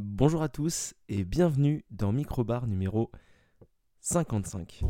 [0.00, 3.10] Bonjour à tous et bienvenue dans Microbar numéro
[3.98, 4.82] 55.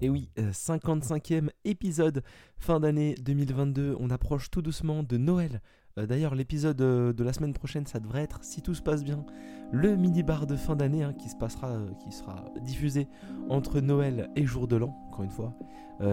[0.00, 2.24] Et oui, 55e épisode,
[2.58, 5.62] fin d'année 2022, on approche tout doucement de Noël.
[5.98, 9.04] Euh, D'ailleurs, l'épisode euh, de la semaine prochaine, ça devrait être, si tout se passe
[9.04, 9.24] bien,
[9.72, 13.08] le mini-bar de fin d'année hein, qui, se passera, euh, qui sera diffusé
[13.48, 15.54] entre Noël et Jour de l'An, encore une fois.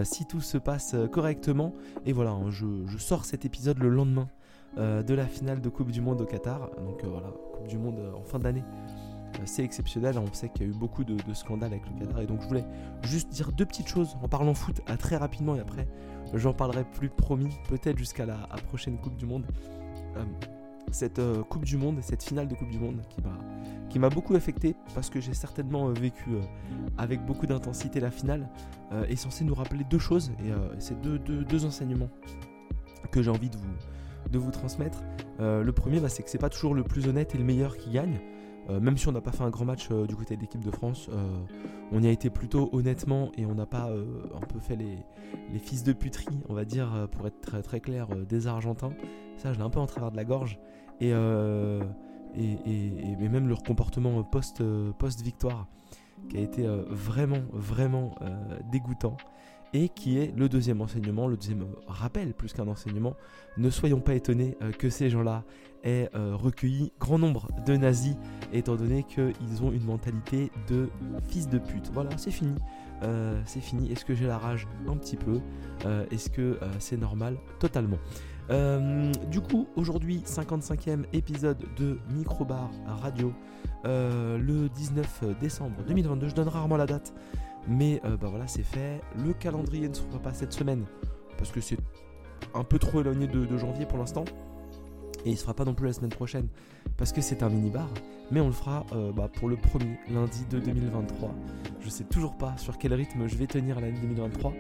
[0.04, 1.74] Si tout se passe correctement,
[2.06, 2.68] et voilà, hein, je,
[3.00, 4.30] sors cet épisode le lendemain
[4.78, 6.70] de la finale de Coupe du Monde au Qatar.
[6.78, 8.64] Donc voilà, Coupe du Monde en fin d'année.
[9.46, 12.22] C'est exceptionnel, on sait qu'il y a eu beaucoup de, de scandales avec le Qatar
[12.22, 12.66] et donc je voulais
[13.02, 15.88] juste dire deux petites choses en parlant foot à très rapidement et après
[16.34, 19.46] j'en parlerai plus promis peut-être jusqu'à la prochaine Coupe du Monde.
[20.18, 20.24] Euh,
[20.92, 23.02] cette euh, Coupe du Monde, cette finale de Coupe du Monde
[23.92, 26.42] qui m'a beaucoup affecté parce que j'ai certainement euh, vécu euh,
[26.98, 28.48] avec beaucoup d'intensité la finale
[28.94, 32.10] euh, est censé nous rappeler deux choses et euh, c'est deux, enseignements
[33.12, 35.04] que j'ai envie de vous, de vous transmettre.
[35.42, 37.78] Euh, le premier, bah, c'est que c'est pas toujours le plus honnête et le meilleur
[37.78, 38.20] qui gagne.
[38.72, 40.64] Euh, même si on n'a pas fait un grand match euh, du côté de l'équipe
[40.64, 41.38] de France, euh,
[41.92, 44.98] on y a été plutôt honnêtement et on n'a pas un peu fait les,
[45.60, 48.94] fils de puterie, on va dire, pour être très, clair, des Argentins.
[49.38, 50.58] Ça, je l'ai un peu en travers de la gorge.
[51.02, 51.12] Et,
[53.30, 54.64] même leur comportement post,
[54.98, 55.68] post-victoire,
[56.30, 58.16] qui a été vraiment, vraiment
[58.72, 59.18] dégoûtant.
[59.74, 63.16] Et qui est le deuxième enseignement, le deuxième rappel plus qu'un enseignement.
[63.58, 65.44] Ne soyons pas étonnés euh, que ces gens-là
[65.84, 68.16] aient euh, recueilli grand nombre de nazis,
[68.54, 70.90] étant donné qu'ils ont une mentalité de
[71.30, 71.90] fils de pute.
[71.94, 72.56] Voilà, c'est fini.
[73.04, 73.92] Euh, c'est fini.
[73.92, 75.40] Est-ce que j'ai la rage Un petit peu?
[76.12, 77.38] Est-ce que c'est normal?
[77.60, 77.98] Totalement.
[79.32, 82.70] Du coup, aujourd'hui, 55e épisode de Microbar
[83.02, 83.34] Radio,
[83.84, 86.28] le 19 décembre 2022.
[86.28, 87.14] Je donne rarement la date,
[87.68, 89.02] mais euh, bah voilà, c'est fait.
[89.24, 90.86] Le calendrier ne sera pas cette semaine
[91.38, 91.78] parce que c'est
[92.54, 94.26] un peu trop éloigné de, janvier pour l'instant.
[95.24, 96.48] Et il ne sera pas non plus la semaine prochaine
[96.98, 97.90] parce que c'est un mini-bar.
[98.32, 101.36] Mais on le fera euh, bah, pour le premier lundi de 2023.
[101.82, 104.54] Je sais toujours pas sur quel rythme je vais tenir l'année 2023.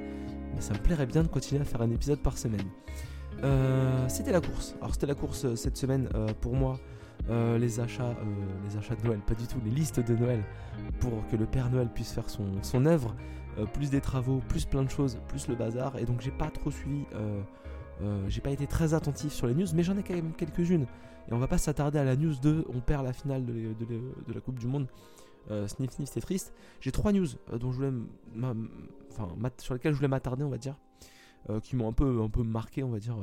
[0.53, 2.68] Mais ça me plairait bien de continuer à faire un épisode par semaine.
[3.44, 4.76] Euh, c'était la course.
[4.81, 6.09] Alors c'était la course cette semaine
[6.42, 6.80] pour moi.
[7.30, 8.16] Euh, les achats, euh,
[8.68, 10.44] les achats de Noël, pas du tout, les listes de Noël
[11.00, 13.16] pour que le Père Noël puisse faire son, son œuvre,
[13.58, 15.98] euh, plus des travaux, plus plein de choses, plus le bazar.
[15.98, 17.06] Et donc j'ai pas trop suivi,
[18.28, 20.88] j'ai pas été très attentif sur les news, mais j'en ai quand même quelques-unes.
[21.30, 24.42] Et on va pas s'attarder à la news 2, on perd la finale de, la
[24.42, 24.88] Coupe du Monde.
[25.68, 26.53] Sniff sniff, c'est triste.
[26.80, 27.28] J'ai trois news
[27.59, 27.92] dont je voulais,
[29.12, 29.28] enfin,
[29.59, 30.76] sur lesquelles je voulais m'attarder, on va dire,
[31.62, 33.16] qui m'ont un peu, un peu marqué, on va dire.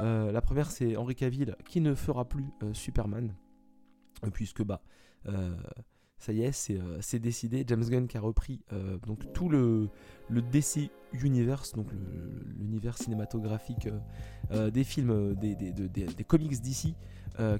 [0.00, 0.32] Euh.
[0.32, 3.34] La première, c'est Henri Cavill qui ne fera plus euh, Superman,
[4.24, 4.82] euh, puisque bah,
[6.18, 6.52] ça y est,
[7.00, 7.64] c'est décidé.
[7.66, 8.60] James Gunn qui a repris
[9.06, 9.88] donc tout le,
[10.30, 11.86] DC Universe, donc
[12.58, 13.88] l'univers cinématographique
[14.72, 16.94] des films, des, des- de- des- des comics DC,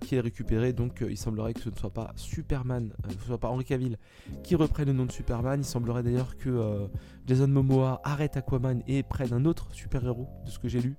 [0.00, 0.72] qui est récupéré.
[0.72, 3.96] Donc il semblerait que ce ne soit pas Superman, ce ne soit pas Henry Cavill
[4.42, 5.60] qui reprenne le nom de Superman.
[5.60, 6.88] Il semblerait d'ailleurs que
[7.26, 10.96] Jason Momoa arrête Aquaman et prenne un autre super-héros, de ce que j'ai lu.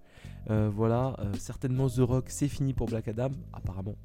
[0.49, 3.95] Euh, voilà, euh, certainement The Rock, c'est fini pour Black Adam, apparemment.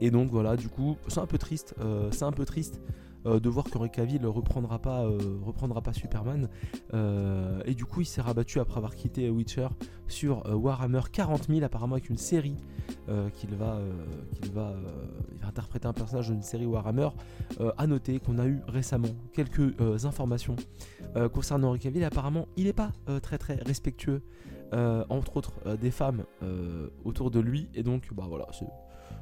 [0.00, 1.74] Et donc voilà, du coup, c'est un peu triste.
[1.80, 2.80] euh, c'est un peu triste
[3.24, 5.08] de voir qu'Henry Cavill reprendra pas,
[5.46, 6.48] reprendra pas Superman.
[6.92, 9.68] Et du coup, il s'est rabattu après avoir quitté Witcher
[10.08, 12.56] sur Warhammer 40 000, apparemment avec une série
[13.34, 13.78] qu'il va,
[15.44, 17.10] interpréter un personnage d'une série Warhammer.
[17.78, 20.56] À noter qu'on a eu récemment quelques informations
[21.32, 22.02] concernant Henry Cavill.
[22.02, 22.90] Apparemment, il n'est pas
[23.22, 24.22] très très respectueux,
[24.72, 27.68] euh, entre autres euh, des femmes euh, autour de lui.
[27.74, 28.66] Et donc, bah voilà, c'est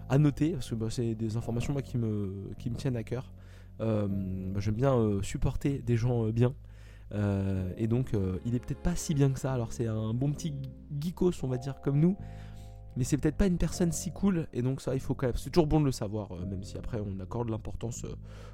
[0.09, 3.03] à noter parce que bah, c'est des informations moi, qui me qui me tiennent à
[3.03, 3.33] cœur.
[3.79, 4.07] Bah,
[4.59, 6.55] J'aime bien supporter des gens bien.
[7.77, 8.13] Et donc,
[8.45, 9.53] il est peut-être pas si bien que ça.
[9.55, 10.53] Alors, c'est un bon petit
[11.01, 12.17] geekos, on va dire, comme nous.
[12.97, 14.49] Mais c'est peut-être pas une personne si cool.
[14.53, 15.37] Et donc, ça, il faut quand même.
[15.37, 18.05] C'est toujours bon de le savoir, même si après, on accorde l'importance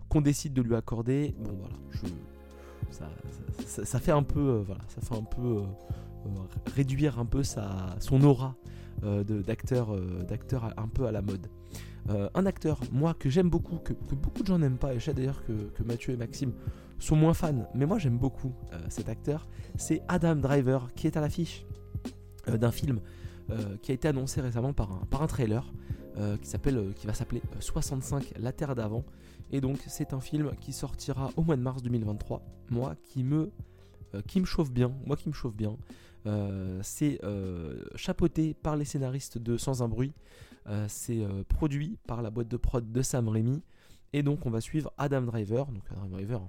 [0.08, 1.34] qu'on décide de lui accorder.
[1.40, 1.74] Bon, voilà.
[1.90, 2.06] Je,
[3.66, 4.62] ça, ça- fait un peu.
[4.64, 4.82] voilà.
[4.88, 5.62] Ça fait un peu.
[6.26, 8.56] Euh, réduire un peu sa, son aura
[9.02, 10.26] euh, d'acteur euh,
[10.76, 11.48] un peu à la mode.
[12.36, 15.12] Un acteur, moi, que j'aime beaucoup, que, beaucoup de gens n'aiment pas, et je sais
[15.12, 16.52] d'ailleurs que, Mathieu et Maxime
[17.00, 18.52] sont moins fans, mais moi j'aime beaucoup
[18.88, 21.66] cet acteur, c'est Adam Driver, qui est à l'affiche
[22.46, 23.00] d'un film
[23.82, 25.72] qui a été annoncé récemment par un, par un trailer,
[26.40, 26.50] qui,
[26.94, 29.04] qui va s'appeler euh, 65 La Terre d'avant,
[29.50, 32.40] et donc c'est un film qui sortira au mois de mars 2023,
[32.70, 33.50] moi qui me,
[34.26, 35.76] qui me chauffe bien, moi qui me chauffe bien,
[36.82, 40.12] c'est euh, chapeauté par les scénaristes de Sans un bruit.
[40.68, 43.62] Euh, c'est euh, produit par la boîte de prod de Sam Raimi.
[44.12, 46.48] Et donc on va suivre Adam Driver, donc Adam Driver,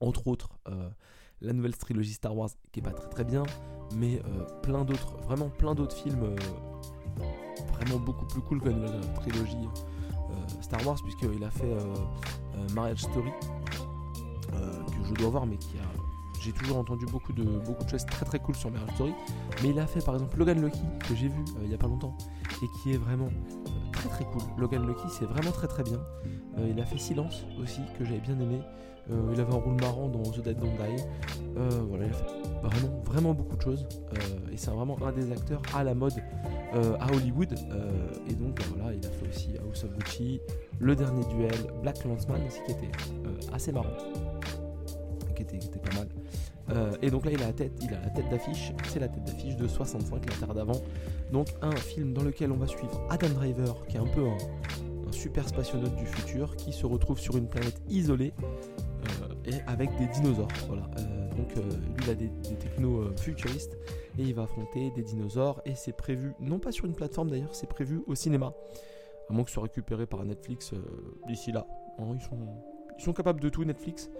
[0.00, 0.58] entre autres
[1.40, 3.42] la nouvelle trilogie Star Wars qui est pas très très bien,
[3.96, 4.22] mais
[4.62, 6.36] plein d'autres, vraiment plein d'autres films
[7.72, 9.68] vraiment beaucoup plus cool que la nouvelle trilogie
[10.60, 11.74] Star Wars, puisqu'il a fait
[12.74, 13.32] Marriage Story,
[14.52, 16.05] que je dois voir, mais qui a
[16.46, 19.12] j'ai toujours entendu beaucoup de, beaucoup de choses très très cool sur Marriage Story.
[19.62, 21.78] Mais il a fait par exemple Logan Lucky, que j'ai vu euh, il y a
[21.78, 22.16] pas longtemps,
[22.62, 24.42] et qui est vraiment euh, très très cool.
[24.56, 25.98] Logan Lucky, c'est vraiment très très bien.
[26.58, 28.60] Euh, il a fait Silence aussi, que j'avais bien aimé.
[29.10, 31.02] il avait un rôle marrant dans The Dead Don't Die.
[31.88, 32.24] voilà, il a fait
[32.62, 33.86] vraiment, vraiment beaucoup de choses.
[34.52, 36.14] et c'est vraiment un des acteurs à la mode
[36.72, 37.54] à Hollywood.
[38.28, 40.40] et donc voilà, il a fait aussi House of Gucci,
[40.78, 42.92] Le Dernier Duel, Black Landsman aussi, qui était
[43.52, 43.96] assez marrant.
[45.34, 46.08] Qui qui était pas mal.
[46.70, 48.72] Euh, et donc là, il a la tête, il a la tête d'affiche.
[48.88, 50.80] C'est la tête d'affiche de 65, la Terre d'avant.
[51.32, 55.12] Donc un film dans lequel on va suivre Adam Driver, qui est un peu un,
[55.12, 60.06] super spationaute du futur, qui se retrouve sur une planète isolée euh, et avec des
[60.08, 60.48] dinosaures.
[60.66, 60.90] Voilà.
[60.98, 63.76] Euh, donc lui, il a des, des technos futuristes
[64.18, 65.62] et il va affronter des dinosaures.
[65.64, 68.52] Et c'est prévu, non pas sur une plateforme d'ailleurs, c'est prévu au cinéma.
[69.28, 70.72] À moins que ce soit récupéré par Netflix
[71.26, 71.66] d'ici là.
[71.98, 72.16] Hein,
[72.98, 74.10] ils sont capables de tout, Netflix.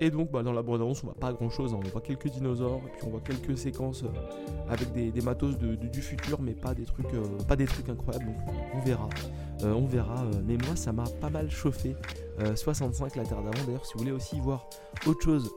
[0.00, 1.80] Et donc bah, dans la bande-annonce, on voit pas grand-chose, hein.
[1.82, 6.02] on voit quelques dinosaures, et puis on voit quelques séquences euh, avec des, matos du
[6.02, 8.26] futur, mais pas des trucs, euh, pas des trucs incroyables.
[8.26, 8.36] Donc
[8.74, 9.08] on verra,
[9.62, 10.24] euh, on verra.
[10.46, 11.96] mais moi, ça m'a pas mal chauffé.
[12.54, 13.64] 65 la Terre d'avant.
[13.64, 14.68] D'ailleurs, si vous voulez aussi voir
[15.06, 15.50] autre chose,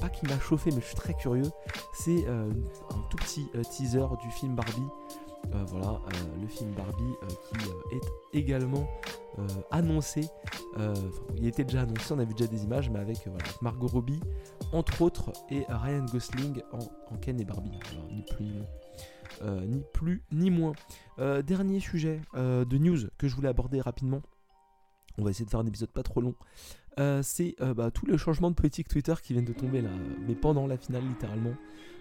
[0.00, 1.50] pas qui m'a chauffé, mais je suis très curieux,
[1.92, 2.48] c'est un
[3.10, 4.88] tout petit teaser du film Barbie.
[5.66, 6.00] Voilà,
[6.40, 7.14] le film Barbie
[7.48, 8.88] qui est également
[9.70, 10.28] annoncé.
[11.36, 13.18] il était déjà annoncé, on a vu déjà des images, mais avec
[13.62, 14.20] Margot Robbie,
[14.72, 17.78] entre autres, et Ryan Gosling en, Ken et Barbie.
[18.10, 18.52] ni plus
[19.66, 20.72] ni, plus, ni moins.
[21.18, 24.22] dernier sujet de news que je voulais aborder rapidement.
[25.18, 26.34] On va essayer de faire un épisode pas trop long.
[27.22, 29.90] c'est bah, tous les changements de politique Twitter qui viennent de tomber là,
[30.26, 31.54] mais pendant la finale littéralement,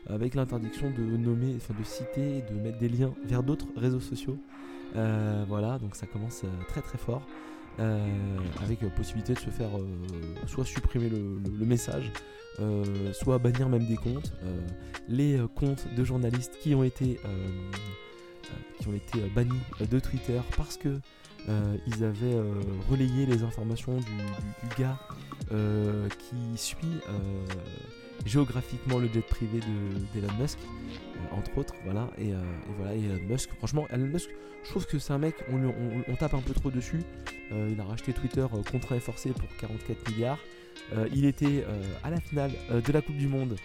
[0.07, 4.37] avec l'interdiction de nommer, enfin de citer, de mettre des liens vers d'autres réseaux sociaux.
[4.93, 7.21] voilà, donc ça commence très très fort.
[7.79, 8.07] Euh,
[8.63, 9.85] avec possibilité de se faire euh,
[10.47, 12.09] soit supprimer le, message,
[12.61, 14.31] euh, soit bannir même des comptes.
[15.09, 17.19] les comptes de journalistes qui ont été,
[18.79, 20.99] qui ont été bannis de Twitter parce que
[21.47, 22.39] ils avaient
[22.89, 24.97] relayé les informations du, gars
[25.49, 27.01] qui suit
[28.25, 29.59] géographiquement le jet privé
[30.13, 30.59] d'Elon Musk,
[31.31, 32.33] entre autres, voilà, et,
[32.77, 34.29] voilà, Elon Musk, franchement, Elon Musk,
[34.63, 35.59] je trouve que c'est un mec, on,
[36.07, 37.01] on, tape un peu trop dessus,
[37.51, 40.39] euh, il a racheté Twitter euh, contraint et forcé pour 44 milliards.
[40.93, 41.65] Euh, il était
[42.03, 43.55] à la finale de la Coupe du Monde.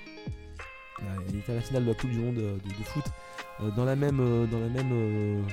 [1.28, 3.04] il était à la finale de la Coupe du Monde de, foot
[3.76, 4.18] dans la même,
[4.50, 5.44] dans la même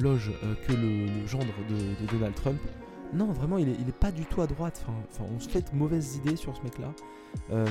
[0.00, 0.30] loge
[0.66, 2.60] que le, gendre de, Donald Trump.
[3.12, 4.84] Non, vraiment, il est, pas du tout à droite.
[5.20, 6.92] On se fait de mauvaises idées sur ce mec-là,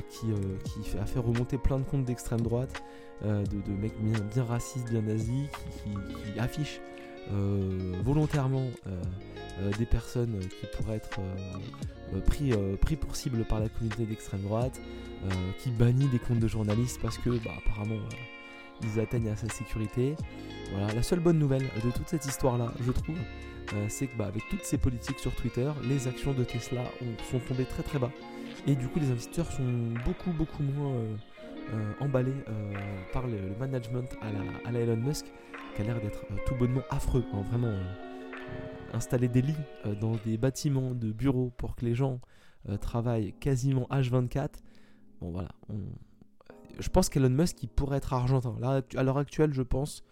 [0.09, 0.27] qui,
[0.63, 2.83] qui a fait remonter plein de comptes d'extrême droite,
[3.23, 3.99] de, mecs
[4.33, 5.47] bien, racistes, bien nazis,
[5.83, 6.81] qui, affichent
[7.31, 9.01] euh, volontairement euh,
[9.61, 11.19] euh, des personnes qui pourraient être
[12.25, 12.51] pris,
[12.81, 14.79] pris pour cible par la communauté d'extrême droite,
[15.59, 17.99] qui bannit des comptes de journalistes parce que bah, apparemment
[18.83, 20.15] ils atteignent à sa sécurité.
[20.71, 23.17] Voilà, la seule bonne nouvelle de toute cette histoire-là, je trouve,
[23.87, 26.83] c'est que bah, avec toutes ces politiques sur Twitter, les actions de Tesla
[27.29, 28.11] sont tombées très très bas.
[28.67, 29.63] Et du coup, les investisseurs sont
[30.05, 30.93] beaucoup beaucoup moins
[31.99, 32.35] emballés
[33.13, 35.25] par le, management à la, à la Elon Musk
[35.75, 37.23] qui a l'air d'être euh, tout bonnement affreux.
[37.33, 39.55] Hein, vraiment, euh, euh, installer des lits
[39.99, 42.19] dans des bâtiments de bureaux pour que les gens
[42.81, 44.49] travaillent quasiment H24.
[45.21, 45.49] Bon, voilà.
[46.77, 48.55] Je pense qu'Elon Musk, il pourrait être argentin.
[48.59, 50.03] Là, à l'heure actuelle, je pense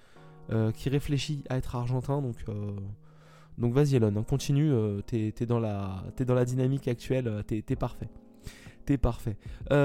[0.48, 2.22] qu'il réfléchit à être argentin.
[2.22, 2.38] Donc,
[3.60, 4.74] donc vas-y, Elon, hein, continue.
[5.06, 7.44] t'es, dans la, dans la dynamique actuelle.
[7.46, 8.10] T'es, parfait
[9.02, 9.38] parfait.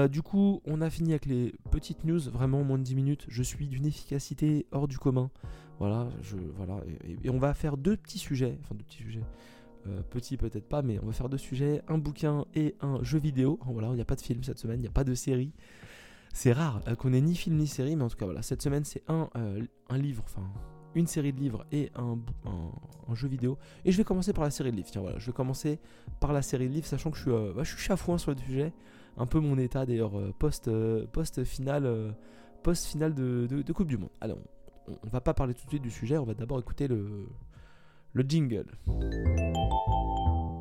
[0.09, 3.25] du coup, on a fini avec les petites news, vraiment moins de 10 minutes.
[3.27, 5.29] Je suis d'une efficacité hors du commun.
[5.79, 6.81] Voilà, je, voilà
[7.23, 9.23] et, on va faire deux petits sujets, enfin deux petits sujets,
[9.87, 13.19] euh, petits peut-être pas, mais on va faire deux sujets, un bouquin et un jeu
[13.19, 13.59] vidéo.
[13.65, 15.51] Voilà, il n'y a pas de film cette semaine, il n'y a pas de série.
[16.33, 18.61] C'est rare euh, qu'on ait ni film ni série, mais en tout cas voilà, cette
[18.61, 20.47] semaine c'est un, euh, un livre, enfin
[20.95, 23.57] une série de livres et un, un, jeu vidéo.
[23.83, 24.89] Et je vais commencer par la série de livres.
[24.91, 25.79] Tiens voilà, je vais commencer
[26.19, 28.37] par la série de livres, sachant que je suis, bah, je suis chafouin sur le
[28.37, 28.73] sujet.
[29.17, 30.69] Un peu mon état d'ailleurs post,
[31.11, 32.15] post final,
[32.63, 34.09] post final de, de, de Coupe du Monde.
[34.19, 34.39] Alors
[34.87, 37.27] on va pas parler tout de suite du sujet, on va d'abord écouter le,
[38.13, 38.65] le jingle.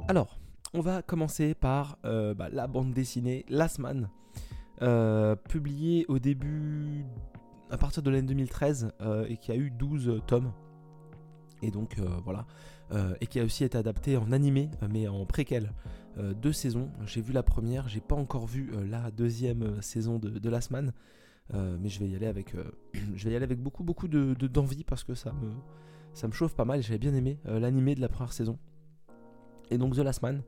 [0.09, 0.39] Alors,
[0.73, 4.09] on va commencer par euh, bah, la bande dessinée Last Man,
[4.83, 7.05] euh, publiée au début,
[7.71, 10.53] à partir de l'année 2013, euh, et qui a eu 12 tomes.
[11.63, 12.47] Et donc voilà,
[13.23, 15.73] et qui a aussi été adapté en animé, mais en préquel.
[16.37, 20.51] deux saisons, j'ai vu la première, j'ai pas encore vu la deuxième saison de, de
[20.51, 20.93] Last Man,
[21.55, 22.55] mais je vais y aller avec,
[23.63, 25.53] beaucoup beaucoup de d'envie parce que ça me,
[26.13, 28.59] ça me chauffe pas mal j'avais bien aimé l'animé de la première saison.
[29.71, 30.43] Et donc The Last Man,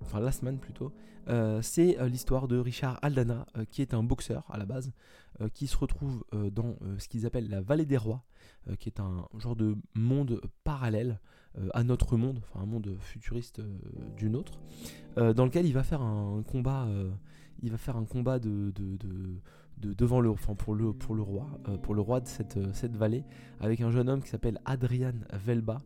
[0.00, 0.92] enfin Last Man plutôt,
[1.28, 4.92] euh, c'est euh, l'histoire de Richard Aldana, euh, qui est un boxeur à la base,
[5.54, 8.24] qui se retrouve dans ce qu'ils appellent la vallée des rois,
[8.80, 11.20] qui est un genre de monde parallèle
[11.74, 13.60] à notre monde, enfin un monde futuriste
[14.16, 14.58] du nôtre,
[15.16, 16.88] dans lequel il va faire un combat,
[17.62, 21.46] il va faire un combat de, de, devant le, pour le, roi,
[21.84, 23.22] pour le roi de cette vallée,
[23.60, 25.82] avec un jeune homme qui s'appelle Adrian Velba.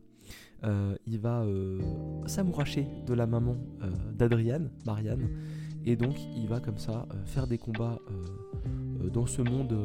[0.65, 1.81] Euh, il va euh,
[2.27, 5.29] s'amouracher de la maman euh, d'Adriane, Marianne,
[5.85, 7.99] et donc il va comme ça faire des combats
[9.13, 9.77] dans ce monde,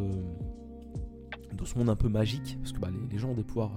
[1.58, 3.72] dans ce monde un peu magique, parce que bah, les, gens ont des pouvoirs,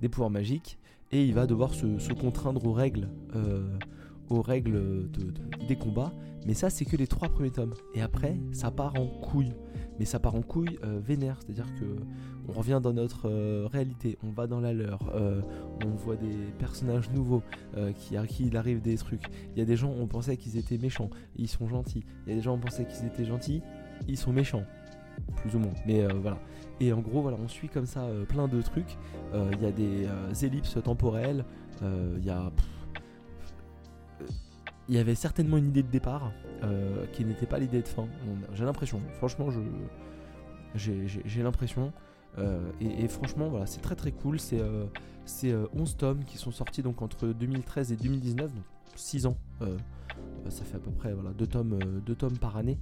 [0.00, 0.78] des pouvoirs magiques,
[1.12, 3.08] et il va devoir se, contraindre aux règles,
[4.30, 5.10] aux règles
[5.68, 6.14] des combats.
[6.46, 7.74] Mais ça, c'est que les trois premiers tomes.
[7.94, 9.52] Et après, ça part en couille.
[9.98, 11.84] Mais ça part en couille vénère, c'est-à-dire que
[12.50, 15.40] on revient dans notre euh, réalité, on va dans la leur, euh,
[15.84, 17.42] on voit des personnages nouveaux
[17.76, 19.22] euh, qui, à qui il arrive des trucs.
[19.54, 22.04] Il y a des gens, on pensait qu'ils étaient méchants, ils sont gentils.
[22.26, 23.62] Il y a des gens, on pensait qu'ils étaient gentils,
[24.08, 24.64] ils sont méchants,
[25.36, 25.72] plus ou moins.
[25.86, 26.38] Mais voilà.
[26.80, 28.96] Et en gros, voilà, on suit comme ça plein de trucs.
[29.34, 30.08] Il y a des
[30.44, 31.44] ellipses temporelles,
[31.82, 32.50] il y a.
[34.88, 36.32] il y avait certainement une idée de départ
[37.12, 38.08] qui n'était pas l'idée de fin.
[38.54, 39.48] J'ai l'impression, franchement,
[40.74, 41.92] j'ai l'impression.
[42.38, 44.38] Euh, et, franchement, voilà, c'est très très cool.
[44.38, 44.62] C'est 11
[45.44, 48.64] euh, euh, tomes qui sont sortis donc entre 2013 et 2019, donc
[48.96, 49.36] 6 ans.
[50.48, 51.78] ça fait à peu près voilà, 2 tomes,
[52.18, 52.78] tomes par année.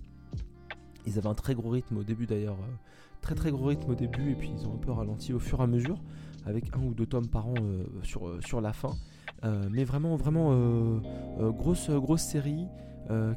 [1.06, 2.56] Ils avaient un très gros rythme au début d'ailleurs,
[3.22, 5.60] très très gros rythme au début, et puis ils ont un peu ralenti au fur
[5.60, 5.98] et à mesure,
[6.44, 7.54] avec un ou deux tomes par an
[8.02, 8.94] sur, sur la fin.
[9.70, 11.00] mais vraiment, vraiment
[11.52, 12.66] grosse, grosse série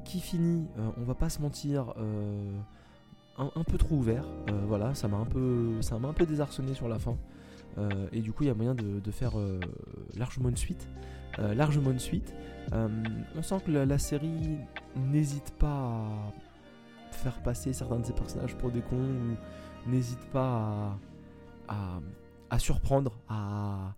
[0.04, 1.94] qui finit, on va pas se mentir,
[3.38, 4.26] un, peu trop ouvert.
[4.50, 7.18] Euh, voilà, ça m'a un peu, ça m'a un peu désarçonné sur la fin.
[7.78, 9.60] Euh, et du coup, il y a moyen de, faire euh,
[10.16, 10.88] largement une suite.
[11.38, 12.34] largement une suite.
[12.72, 14.58] on sent que la, série
[14.96, 16.34] n'hésite pas à
[17.12, 20.98] faire passer certains de ses personnages pour des cons ou n'hésite pas
[21.68, 23.94] à, surprendre, à,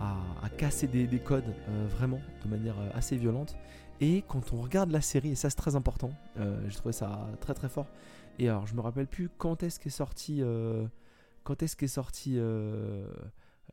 [0.00, 1.54] à, casser des, codes
[1.98, 3.56] vraiment de manière assez violente.
[4.00, 7.54] Et quand on regarde la série, et ça c'est très important, j'ai trouvé ça très
[7.54, 7.86] très fort,
[8.38, 10.38] et alors, je me rappelle plus quand est-ce qu'est sorti.
[10.40, 10.86] Euh,
[11.44, 13.06] quand est-ce qu'est sorti euh,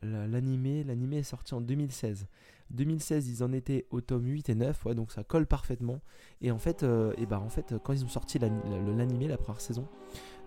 [0.01, 0.83] l'animé
[1.17, 2.27] est sorti en 2016.
[2.71, 6.01] 2016, ils en étaient au tome 8 et 9, ouais, donc ça colle parfaitement.
[6.41, 9.61] Et en fait, euh, et bah, en fait quand ils ont sorti l'animé, la, première
[9.61, 9.87] saison,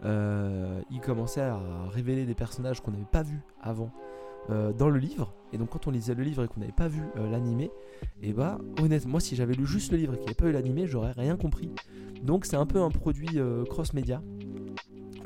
[0.04, 3.92] ils commençaient à révéler des personnages qu'on n'avait pas vus avant.
[4.48, 5.34] Dans le livre.
[5.52, 7.70] Et donc quand on lisait le livre et qu'on n'avait pas vu l'animé,
[8.22, 10.48] et bah honnêtement, moi si j'avais lu juste le livre et qu'il n'y avait pas
[10.48, 11.70] eu l'animé, j'aurais rien compris.
[12.22, 14.22] Donc c'est un peu un produit euh, cross-média.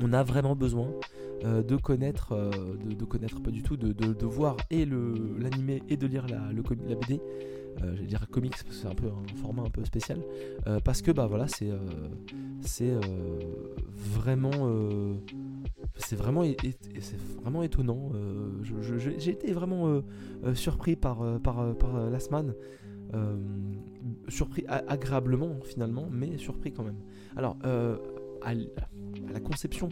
[0.01, 0.89] On a vraiment besoin
[1.43, 2.51] euh, de connaître, euh,
[2.83, 6.95] de, connaître pas du tout, de, voir et l'animé et de lire la, le, la
[6.95, 7.21] BD.
[7.79, 10.19] Je vais dire comics parce que c'est un peu un format un peu spécial.
[10.83, 11.71] parce que bah voilà, c'est
[12.61, 12.93] c'est
[13.95, 14.69] vraiment
[15.95, 16.43] c'est vraiment
[17.63, 18.11] étonnant.
[19.17, 20.01] J'ai été vraiment
[20.53, 22.31] surpris par par, par Last
[24.27, 26.99] surpris agréablement finalement, mais surpris quand même.
[27.35, 27.97] Alors, euh,
[28.47, 28.53] à,
[29.33, 29.89] la conception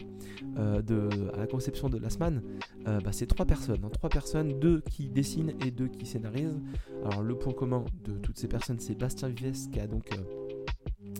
[0.56, 2.42] euh, de à la conception de Lasman,
[2.88, 3.90] euh, bah, c'est trois personnes, hein.
[3.92, 6.60] trois personnes, deux qui dessinent et deux qui scénarisent.
[7.04, 10.08] Alors le point commun de toutes ces personnes, c'est Bastien Vives qui a donc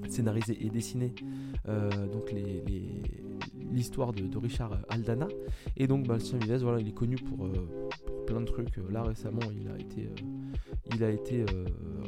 [0.09, 1.15] scénarisé et dessiné
[2.13, 2.33] donc
[3.73, 5.29] l'histoire de, Richard Aldana.
[5.77, 7.49] Et donc Bastien Vives, voilà, il est connu pour,
[8.27, 8.77] plein de trucs.
[8.91, 10.09] Là récemment, il a été
[10.95, 11.45] il a été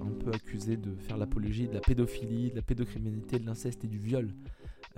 [0.00, 3.88] un peu accusé de faire l'apologie de la pédophilie, de la pédocriminalité, de l'inceste et
[3.88, 4.32] du viol.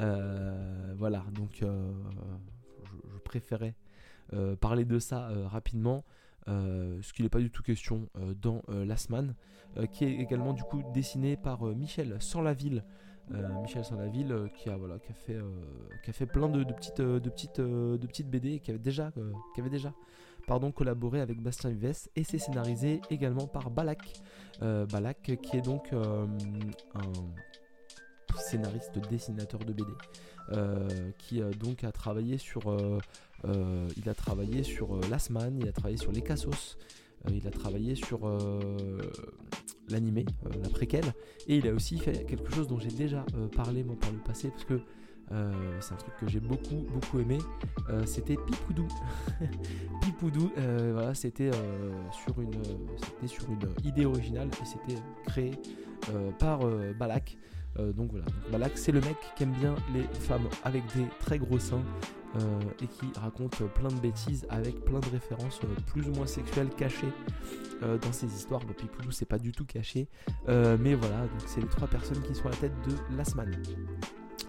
[0.00, 1.92] Euh, voilà, donc euh,
[2.85, 3.75] je, préférais
[4.33, 6.04] euh, parler de ça rapidement,
[6.47, 8.09] ce qui n'est pas du tout question
[8.40, 9.35] dans Lasman,
[9.92, 12.85] qui est également du coup dessiné par Michel Sans-la-Ville.
[13.62, 15.38] Michel Sans-la-Ville qui a voilà qui a fait
[16.02, 19.12] qui a fait plein de, petites de petites de petites BD qui avait déjà
[19.54, 19.95] qui avait déjà
[20.47, 24.14] pardon, collaboré avec Bastien Vives et c'est scénarisé également par Balak.
[24.62, 26.26] Euh, Balak qui est donc euh,
[26.95, 27.12] un
[28.38, 29.92] scénariste dessinateur de BD
[30.52, 32.76] euh, qui donc a travaillé sur
[33.96, 36.76] il a travaillé sur Lasman, il a travaillé sur Les Cassos,
[37.32, 38.20] il a travaillé sur
[39.88, 40.26] l'animé,
[40.62, 41.14] la préquelle,
[41.46, 43.25] et il a aussi fait quelque chose dont j'ai déjà
[43.56, 44.80] parlé moi par le passé, parce que
[45.80, 47.38] c'est un truc que j'ai beaucoup beaucoup aimé.
[48.04, 48.88] c'était Pipoudou.
[50.02, 50.52] Pipoudou,
[50.92, 51.50] voilà, c'était
[52.12, 52.62] sur une
[53.26, 55.52] sur une idée originale et c'était créé
[56.38, 56.60] par
[56.99, 57.38] Balak.
[57.78, 61.58] Donc voilà, Balak c'est le mec qui aime bien les femmes avec des très gros
[61.58, 61.82] seins
[62.36, 66.26] euh, et qui raconte plein de bêtises avec plein de références euh, plus ou moins
[66.26, 67.12] sexuelles cachées
[67.82, 68.60] euh, dans ses histoires.
[68.60, 70.06] Bon, Pipoulou, c'est pas du tout caché,
[70.46, 73.50] mais voilà, donc c'est les trois personnes qui sont à la tête de Lasman.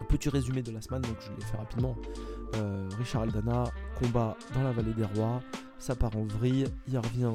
[0.10, 1.96] Petit résumé de Lasman, donc je l'ai fait rapidement.
[3.00, 3.64] Richard Aldana,
[4.00, 5.42] combat dans la vallée des rois,
[5.80, 7.32] ça part en vrille, il revient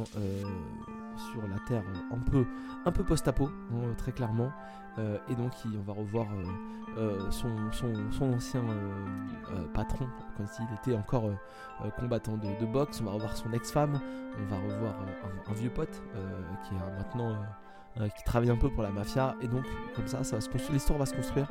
[1.33, 2.45] sur la terre un peu,
[2.85, 4.53] un peu post-apo, hein, très clairement.
[4.99, 6.27] Et donc on va revoir
[6.99, 8.91] euh, son, son, ancien euh,
[9.53, 10.07] euh, patron,
[10.39, 11.31] quand il était encore
[11.99, 13.03] combattant de, boxe.
[13.03, 14.01] On va revoir son ex-femme,
[14.39, 14.95] on va revoir
[15.49, 16.03] un, vieux pote
[16.65, 17.37] qui est maintenant
[18.17, 19.35] qui travaille un peu pour la mafia.
[19.43, 20.39] Et donc, comme ça, ça
[20.73, 21.49] l'histoire va se construire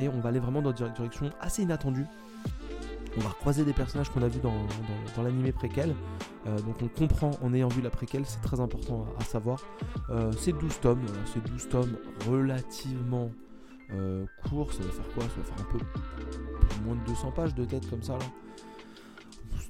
[0.00, 2.06] et on va aller vraiment dans une direction assez inattendue.
[3.16, 5.94] On va recroiser des personnages qu'on a vus dans, l'animé préquel.
[6.44, 9.64] donc on comprend en ayant vu la préquel, c'est très important à, savoir.
[10.38, 11.96] c'est 12 tomes, c'est 12 tomes
[12.28, 13.30] relativement
[13.92, 15.22] euh, court, ça va faire quoi?
[15.24, 15.78] Ça va faire un peu
[16.84, 18.24] moins de 200 pages de tête comme ça là.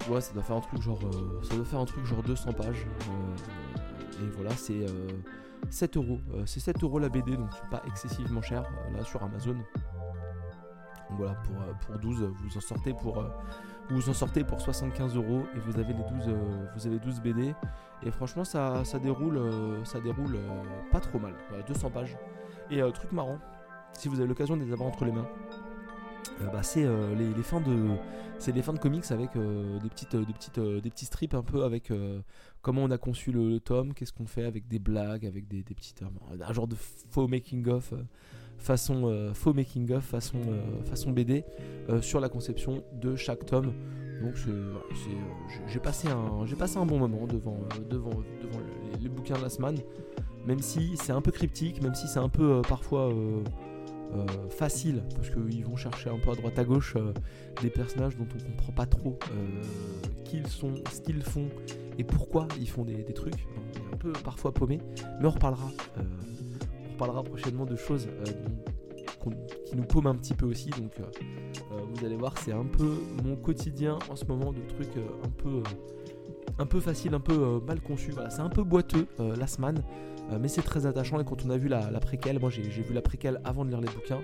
[0.09, 2.53] Ouais, ça doit faire un truc genre, euh, ça doit faire un truc genre 200
[2.53, 2.87] pages.
[2.87, 4.87] Euh, et voilà, c'est
[5.71, 6.19] 7 euros.
[6.47, 9.57] c'est 7 euros la BD, donc pas excessivement cher là sur Amazon.
[11.09, 11.55] Donc voilà, pour,
[11.87, 13.25] pour 12, vous en sortez pour
[13.91, 16.37] vous en sortez pour 75 euros et vous avez les 12,
[16.77, 17.55] vous avez 12 BD.
[18.03, 19.41] Et franchement, ça, ça déroule,
[19.85, 20.39] ça déroule
[20.93, 21.33] pas trop mal.
[21.67, 22.19] 200 pages.
[22.71, 23.39] Et truc marrant,
[23.95, 25.27] si vous avez l'occasion de les avoir entre les mains.
[26.41, 27.97] Euh, bah, c'est euh, les, fins de
[28.39, 31.65] c'est fins de comics avec euh, des petites des petites des petits strips un peu
[31.65, 31.93] avec
[32.63, 35.75] comment on a conçu le, tome qu'est-ce qu'on fait avec des blagues avec des, des
[35.75, 36.03] petites
[36.41, 37.93] un genre de faux making of
[38.59, 40.39] façon faux making of façon
[40.85, 41.45] façon BD
[42.01, 43.73] sur la conception de chaque tome
[44.23, 44.35] donc
[45.69, 48.11] j'ai passé un bon moment devant devant
[48.43, 48.61] devant
[49.01, 49.79] les, bouquins de la semaine
[50.47, 53.11] même si c'est un peu cryptique même si c'est un peu parfois
[54.15, 57.13] euh, facile parce qu'ils vont chercher un peu à droite à gauche euh,
[57.61, 59.63] des personnages dont on comprend pas trop euh,
[60.25, 61.47] qui ils sont, ce qu'ils font
[61.99, 63.47] et pourquoi ils font des, trucs.
[63.93, 64.81] un peu parfois paumé,
[65.21, 65.69] mais on reparlera.
[66.99, 68.09] On reparlera prochainement de choses
[69.23, 70.71] qui nous paument un petit peu aussi.
[70.71, 70.93] Donc
[71.95, 72.91] vous allez voir, c'est un peu
[73.25, 75.63] mon quotidien en ce moment de trucs un peu
[76.59, 78.11] un peu facile, un peu mal conçu.
[78.11, 79.83] Voilà, c'est un peu boiteux, la semaine.
[80.31, 82.93] Euh, mais c'est très attachant et quand on a vu la, préquelle, moi j'ai vu
[82.93, 84.21] la préquelle avant de lire les bouquins,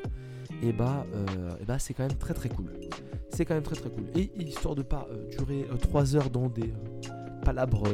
[0.62, 2.72] et bah, euh, bah c'est quand même très très cool.
[3.30, 4.04] C'est quand même très très cool.
[4.14, 6.72] Et histoire de pas euh, durer 3 heures dans des
[7.44, 7.84] palabres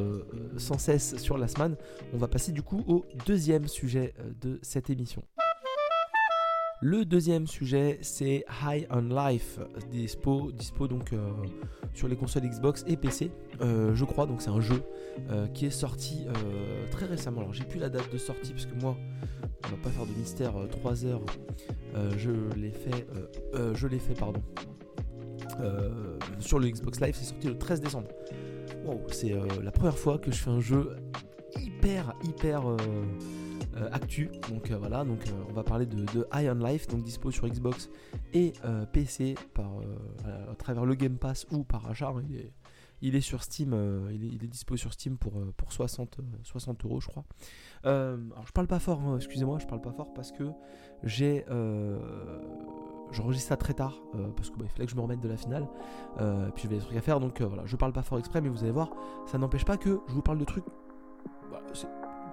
[0.56, 1.76] sans cesse sur la semaine,
[2.14, 5.22] on va passer du coup au deuxième sujet de cette émission.
[6.82, 9.58] Le deuxième sujet, c'est High on Life,
[9.90, 11.30] dispo, dispo donc euh,
[11.92, 14.24] sur les consoles Xbox et PC, euh, je crois.
[14.24, 14.82] Donc c'est un jeu
[15.28, 16.26] euh, qui est sorti
[16.90, 17.40] très récemment.
[17.42, 18.96] Alors j'ai plus la date de sortie parce que moi,
[19.66, 20.54] on va pas faire de mystère.
[20.70, 21.22] 3 heures,
[22.16, 23.06] je l'ai fait,
[23.74, 24.40] je l'ai fait pardon.
[26.38, 28.08] sur le Xbox Live, c'est sorti le 13 décembre.
[28.84, 30.96] Wow, c'est la première fois que je fais un jeu
[31.58, 32.62] hyper hyper
[33.76, 34.30] euh, actu.
[34.48, 37.46] Donc euh, voilà, donc euh, on va parler de, de Iron Life, donc dispo sur
[37.48, 37.88] Xbox
[38.34, 38.52] et
[38.92, 39.70] PC par,
[40.50, 42.08] à travers le Game Pass ou par achat.
[42.08, 42.22] Hein.
[43.02, 43.74] Il est sur Steam,
[44.12, 47.24] il, est, il, dispo sur Steam pour, pour 60, 60 euros, je crois.
[47.84, 50.44] alors je parle pas fort, hein, excusez-moi, je parle pas fort parce que
[51.02, 51.44] j'ai
[53.12, 54.00] j'enregistre ça très tard
[54.36, 55.66] parce qu'il bah, fallait que je me remette de la finale.
[56.18, 58.48] et puis j'avais des trucs à faire donc voilà, je parle pas fort exprès, mais
[58.48, 58.90] vous allez voir,
[59.26, 60.64] ça n'empêche pas que je vous parle de trucs.
[61.50, 61.62] Bah,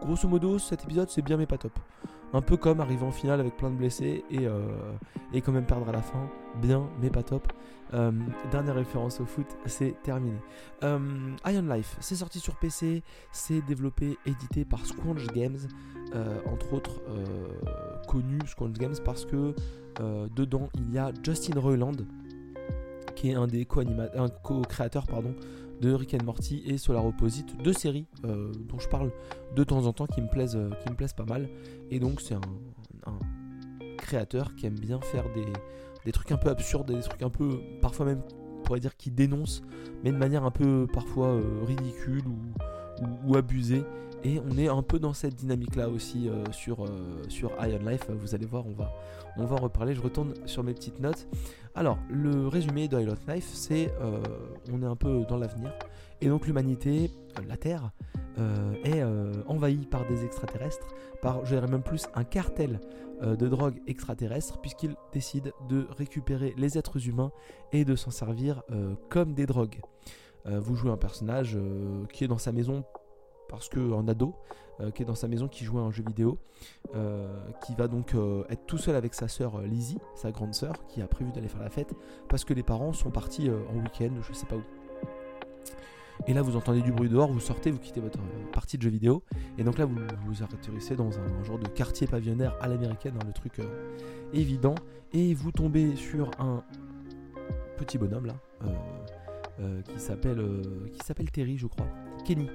[0.01, 1.73] grosso modo, cet épisode, c'est bien mais pas top.
[2.33, 4.67] Un peu comme arriver en finale avec plein de blessés et, euh,
[5.45, 6.29] quand même perdre à la fin.
[6.61, 7.51] Bien mais pas top.
[7.93, 8.11] Euh,
[8.51, 10.37] dernière référence au foot, c'est terminé.
[10.83, 10.99] Euh,
[11.45, 15.57] Iron Life, c'est sorti sur PC, c'est développé, édité par Squanch Games,
[16.51, 17.01] entre autres
[18.07, 19.53] connu Squanch Games parce que
[20.35, 21.93] dedans il y a Justin Roiland,
[23.15, 25.33] qui est un des co-créateurs pardon,
[25.81, 29.11] de Rick and Morty et Solar Opposite, deux séries euh, dont je parle
[29.55, 31.49] de temps en temps qui me plaisent, euh, qui me plaisent pas mal.
[31.91, 32.41] Et donc c'est un,
[33.97, 38.05] créateur qui aime bien faire des, trucs un peu absurdes, des trucs un peu, parfois
[38.05, 38.21] même,
[38.63, 39.61] pourrait dire qui dénonce,
[40.03, 42.37] mais de manière un peu parfois euh, ridicule ou,
[43.25, 43.83] ou, abuser.
[44.23, 46.85] Et on est un peu dans cette dynamique-là aussi sur,
[47.29, 48.09] sur Iron Life.
[48.09, 48.91] Vous allez voir, on va,
[49.37, 49.93] on va en reparler.
[49.95, 51.27] Je retourne sur mes petites notes.
[51.75, 53.93] Alors, le résumé de Iron Life, c'est
[54.71, 55.71] on est un peu dans l'avenir.
[56.19, 57.11] Et donc l'humanité,
[57.47, 57.91] la Terre,
[58.83, 59.03] est
[59.47, 60.87] envahie par des extraterrestres,
[61.21, 62.79] par, je dirais même plus, un cartel
[63.23, 67.31] euh, de drogue extraterrestre puisqu'il décide de récupérer les êtres humains
[67.71, 69.81] et de s'en servir euh, comme des drogues.
[70.45, 71.57] Euh, vous jouez un personnage
[72.13, 72.83] qui est dans sa maison
[73.49, 74.35] parce qu'un ado
[74.93, 76.37] qui est dans sa maison qui joue à un jeu vidéo,
[77.65, 78.13] qui va donc
[78.49, 81.63] être tout seul avec sa sœur Lizzie, sa grande sœur, qui a prévu d'aller faire
[81.63, 81.95] la fête
[82.29, 84.63] parce que les parents sont partis en week-end, je sais pas où.
[86.25, 88.81] Et là, vous entendez du bruit dehors, vous sortez, vous quittez votre euh, partie de
[88.81, 89.23] jeu vidéo.
[89.57, 93.25] Et donc là, vous vous atterrissez dans un, genre de quartier pavillonnaire à l'américaine, dans
[93.25, 93.93] le truc euh,
[94.33, 94.75] évident.
[95.13, 96.63] Et vous tombez sur un
[97.77, 98.35] petit bonhomme là,
[99.59, 100.43] euh, qui s'appelle
[100.91, 101.87] qui s'appelle Terry, je crois.
[102.25, 102.47] Kenny,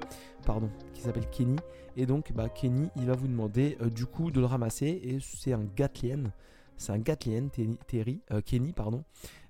[0.45, 1.57] pardon, qui s'appelle Kenny.
[1.95, 5.01] Et donc, bah, Kenny, il va vous demander du coup de le ramasser.
[5.03, 6.31] Et c'est un Gatlian.
[6.77, 7.49] C'est un Gatlian,
[7.87, 9.03] Terry, Kenny, pardon.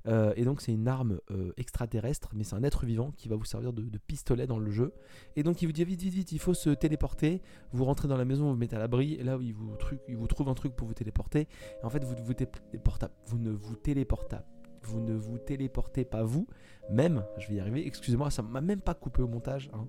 [0.07, 3.35] Euh, et donc c'est une arme euh, extraterrestre, mais c'est un être vivant qui va
[3.35, 4.93] vous servir de, pistolet dans le jeu.
[5.35, 7.41] Et donc il vous dit vite, vite, vite, il faut se téléporter.
[7.71, 9.71] Vous rentrez dans la maison, vous vous mettez à l'abri, et là il vous,
[10.07, 11.47] il vous trouve un truc pour vous téléporter.
[11.81, 12.33] Et en fait vous, vous,
[13.27, 14.37] vous ne vous téléportez
[14.85, 16.47] vous ne vous téléportez pas vous,
[16.89, 19.87] même, je vais y arriver, excusez-moi, ça m'a même pas coupé au montage, hein.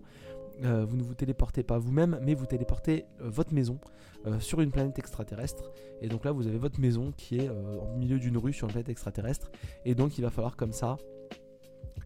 [0.63, 3.81] Euh, vous ne vous téléportez pas vous-même, mais vous téléportez euh, votre maison
[4.27, 5.73] euh, sur une planète extraterrestre.
[6.01, 8.73] Et donc là, vous avez votre maison qui est au milieu d'une rue sur une
[8.73, 9.51] planète extraterrestre.
[9.85, 10.97] Et donc, il va falloir comme ça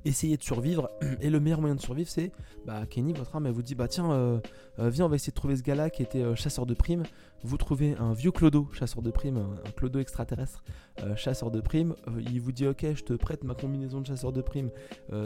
[0.05, 0.91] essayer de survivre.
[1.21, 2.33] Et le meilleur moyen de survivre, c'est
[2.67, 4.39] bah, Kenny, votre âme, elle vous dit bah tiens, euh,
[4.79, 7.03] euh, viens, on va essayer de trouver ce gars-là qui était euh, chasseur de primes.
[7.45, 10.65] Vous trouvez un vieux clodo, chasseur de primes, un, clodo extraterrestre,
[11.15, 11.95] chasseur de primes.
[12.19, 14.71] il vous dit ok, je te prête ma combinaison de chasseur de primes.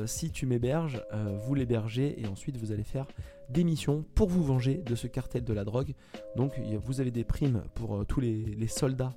[0.04, 1.02] si tu m'héberges,
[1.42, 3.06] vous l'hébergez et ensuite vous allez faire
[3.48, 5.94] des missions pour vous venger de ce cartel de la drogue.
[6.36, 6.52] Donc
[6.84, 9.14] vous avez des primes pour tous les, soldats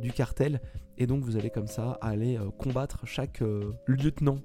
[0.00, 0.62] du cartel
[0.96, 3.42] et donc vous allez comme ça aller combattre chaque
[3.86, 4.38] lieutenant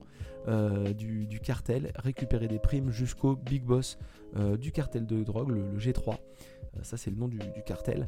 [0.48, 4.00] euh, du, cartel, récupérer des primes jusqu'au big boss
[4.38, 6.14] euh, du cartel de drogue, le, G3.
[6.14, 8.08] Euh, ça, c'est le nom du, cartel.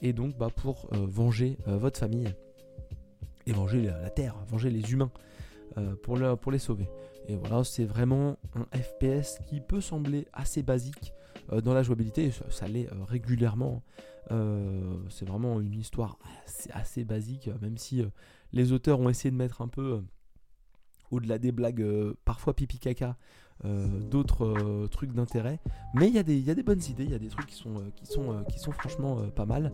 [0.00, 2.28] et donc, bah, pour venger votre famille
[3.46, 5.10] et venger la, Terre, venger les humains
[6.02, 6.88] pour, pour les sauver.
[7.28, 11.12] Et voilà, c'est vraiment un FPS qui peut sembler assez basique
[11.62, 13.82] dans la jouabilité, ça, l'est régulièrement.
[15.10, 16.18] c'est vraiment une histoire
[16.72, 18.02] assez basique, même si
[18.52, 20.00] les auteurs ont essayé de mettre un peu
[21.10, 23.16] au-delà des blagues euh, parfois pipi caca,
[23.64, 25.60] euh, d'autres euh, trucs d'intérêt.
[25.94, 28.06] Mais il y, a des bonnes idées, il y a des trucs qui sont, qui
[28.06, 29.72] sont, qui sont franchement pas mal.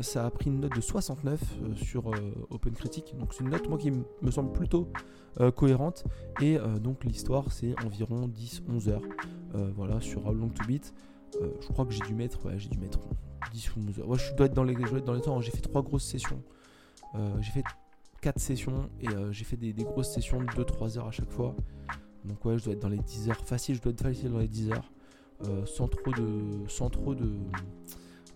[0.00, 1.40] ça a pris une note de 69
[1.76, 2.10] sur
[2.50, 4.88] OpenCritic, donc c'est une note moi qui me semble plutôt
[5.56, 6.04] cohérente.
[6.40, 9.02] Et donc l'histoire c'est environ 10-11 heures.
[9.76, 10.94] voilà, sur How Long to Beat.
[11.60, 13.00] je crois que j'ai dû mettre, j'ai dû mettre
[13.52, 14.14] 10 ou 11 heures.
[14.14, 16.42] je dois être dans les, dans les temps, j'ai fait trois grosses sessions.
[17.40, 17.64] j'ai fait
[18.24, 21.54] 4 sessions et euh, j'ai fait des, grosses sessions de 2-3 heures à chaque fois.
[22.24, 23.44] Donc ouais, je dois être dans les 10 heures.
[23.44, 24.90] Facile, je dois être facile dans les 10 heures.
[25.42, 26.66] Euh, sans trop de.
[26.66, 27.30] sans trop de.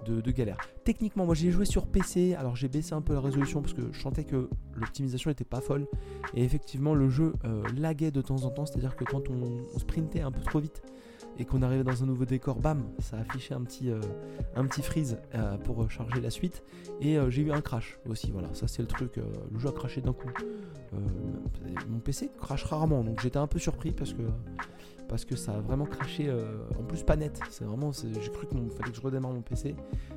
[0.06, 0.56] De, galère.
[0.84, 3.92] Techniquement, moi j'ai joué sur PC, alors j'ai baissé un peu la résolution parce que
[3.92, 5.86] je sentais que l'optimisation était pas folle.
[6.32, 10.20] Et effectivement, le jeu euh, laguait de temps en temps, c'est-à-dire que quand on, sprintait
[10.20, 10.82] un peu trop vite,
[11.38, 14.00] et qu'on arrivait dans un nouveau décor, bam, ça affichait un petit, euh,
[14.56, 16.62] un petit freeze euh, pour charger la suite.
[17.00, 19.72] Et euh, j'ai eu un crash aussi, voilà, ça c'est le truc, le jeu a
[19.72, 20.28] craché d'un coup.
[21.88, 24.22] mon PC crache rarement, donc j'étais un peu surpris parce que,
[25.08, 26.30] parce que ça a vraiment craché,
[26.78, 29.76] en plus pas net, c'est vraiment, j'ai cru qu'il fallait que je redémarre mon PC,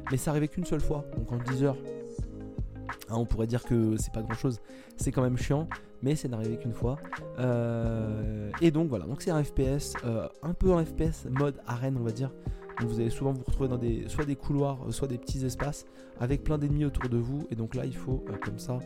[0.09, 1.77] mais ça arrivait qu'une seule fois, donc en 10 heures.
[3.09, 4.59] Hein, on pourrait dire que c'est pas grand chose,
[4.97, 5.67] c'est quand même chiant,
[6.01, 6.97] mais c'est n'arrivé qu'une fois.
[7.39, 11.97] Euh, et donc voilà, donc c'est un FPS, euh, un peu un FPS mode arène,
[11.97, 12.31] on va dire.
[12.79, 15.45] Donc vous allez souvent vous retrouver dans des, soit des couloirs, euh, soit des petits
[15.45, 15.85] espaces
[16.19, 17.47] avec plein d'ennemis autour de vous.
[17.51, 18.79] Et donc là, il faut comme ça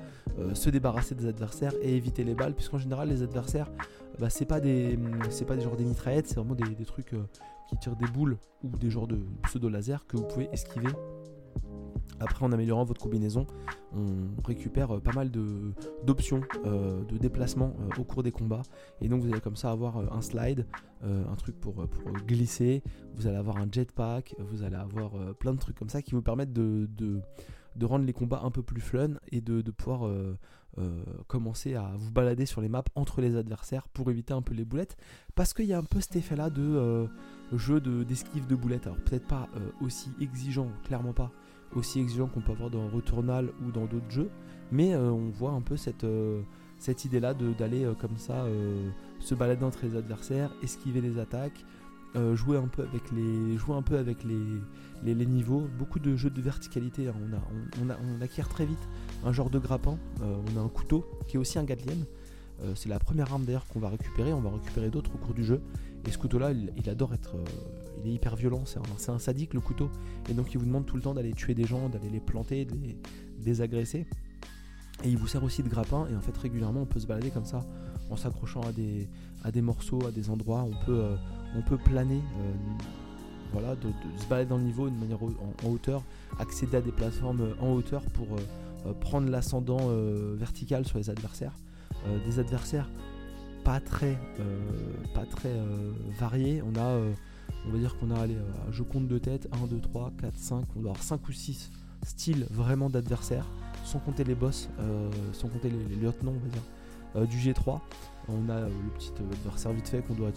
[0.53, 3.71] se débarrasser des adversaires et éviter les balles, puisqu'en général, les adversaires,
[4.19, 4.97] bah, c'est pas des,
[5.29, 7.13] c'est pas des genres des mitraillettes, c'est vraiment des, des trucs
[7.69, 10.89] qui tirent des boules ou des genres de pseudo laser que vous pouvez esquiver
[12.19, 13.45] après, en améliorant votre combinaison,
[13.93, 15.31] on récupère euh, pas mal
[16.03, 18.63] d'options euh, de, déplacement euh, au cours des combats.
[19.01, 20.65] Et donc, vous allez comme ça avoir un slide,
[21.03, 21.85] un truc pour,
[22.25, 22.81] glisser.
[23.15, 24.35] Vous allez avoir un jetpack.
[24.39, 26.89] Vous allez avoir plein de trucs comme ça qui vous permettent de,
[27.75, 30.09] de, rendre les combats un peu plus fun et de, pouvoir
[31.27, 34.65] commencer à vous balader sur les maps entre les adversaires pour éviter un peu les
[34.65, 34.97] boulettes.
[35.35, 37.07] Parce qu'il y a un peu cet effet-là de
[37.53, 38.87] jeu d'esquive de boulettes.
[38.87, 39.47] Alors, peut-être pas
[39.81, 41.31] aussi exigeant, clairement pas
[41.73, 44.30] aussi exigeant qu'on peut avoir dans Returnal ou dans d'autres jeux,
[44.71, 46.41] mais euh, on voit un peu cette, euh,
[46.78, 48.45] cette idée-là d'aller euh, comme ça
[49.19, 51.65] se balader entre les adversaires, esquiver les attaques,
[52.34, 55.67] jouer un peu avec les, jouer un peu avec les, les, niveaux.
[55.78, 57.10] Beaucoup de jeux de verticalité.
[57.10, 57.13] Hein.
[57.82, 58.88] On, a, on, on, acquiert très vite
[59.25, 59.97] un genre de grappin.
[60.21, 61.97] on a un couteau qui est aussi un Gatlian.
[62.75, 64.32] c'est la première arme d'ailleurs qu'on va récupérer.
[64.32, 65.62] On va récupérer d'autres au cours du jeu.
[66.08, 67.36] Et ce couteau-là, il, adore être.
[68.03, 68.63] Il est hyper violent.
[68.65, 69.89] C'est un, sadique le couteau.
[70.29, 72.65] Et donc il vous demande tout le temps d'aller tuer des gens, d'aller les planter,
[72.65, 72.97] de les
[73.39, 74.05] désagresser.
[75.03, 76.08] Et il vous sert aussi de grappin.
[76.12, 77.65] Et en fait, régulièrement, on peut se balader comme ça
[78.10, 80.63] en s'accrochant à des, morceaux, à des endroits.
[80.63, 82.53] On peut, euh, planer, euh,
[83.51, 86.03] voilà, de, se balader dans le niveau de manière en, hauteur,
[86.39, 88.27] accéder à des plateformes euh, en hauteur pour
[88.99, 89.89] prendre l'ascendant
[90.36, 91.55] vertical sur les adversaires.
[92.23, 92.88] des adversaires
[93.63, 94.15] pas très,
[95.15, 95.51] pas très
[96.19, 96.62] variés.
[96.62, 96.99] On a,
[97.67, 98.38] on va dire qu'on a, allez,
[98.71, 101.71] je compte de tête, 1, 2, 3, 4, 5, on doit avoir 5 ou 6
[102.06, 103.47] styles vraiment d'adversaires,
[103.84, 104.69] sans compter les boss,
[105.34, 106.62] sans compter les lieutenants, on va dire.
[107.15, 107.80] Euh, du G3.
[108.28, 110.32] On a euh, le petit adversaire vite fait qu'on doit,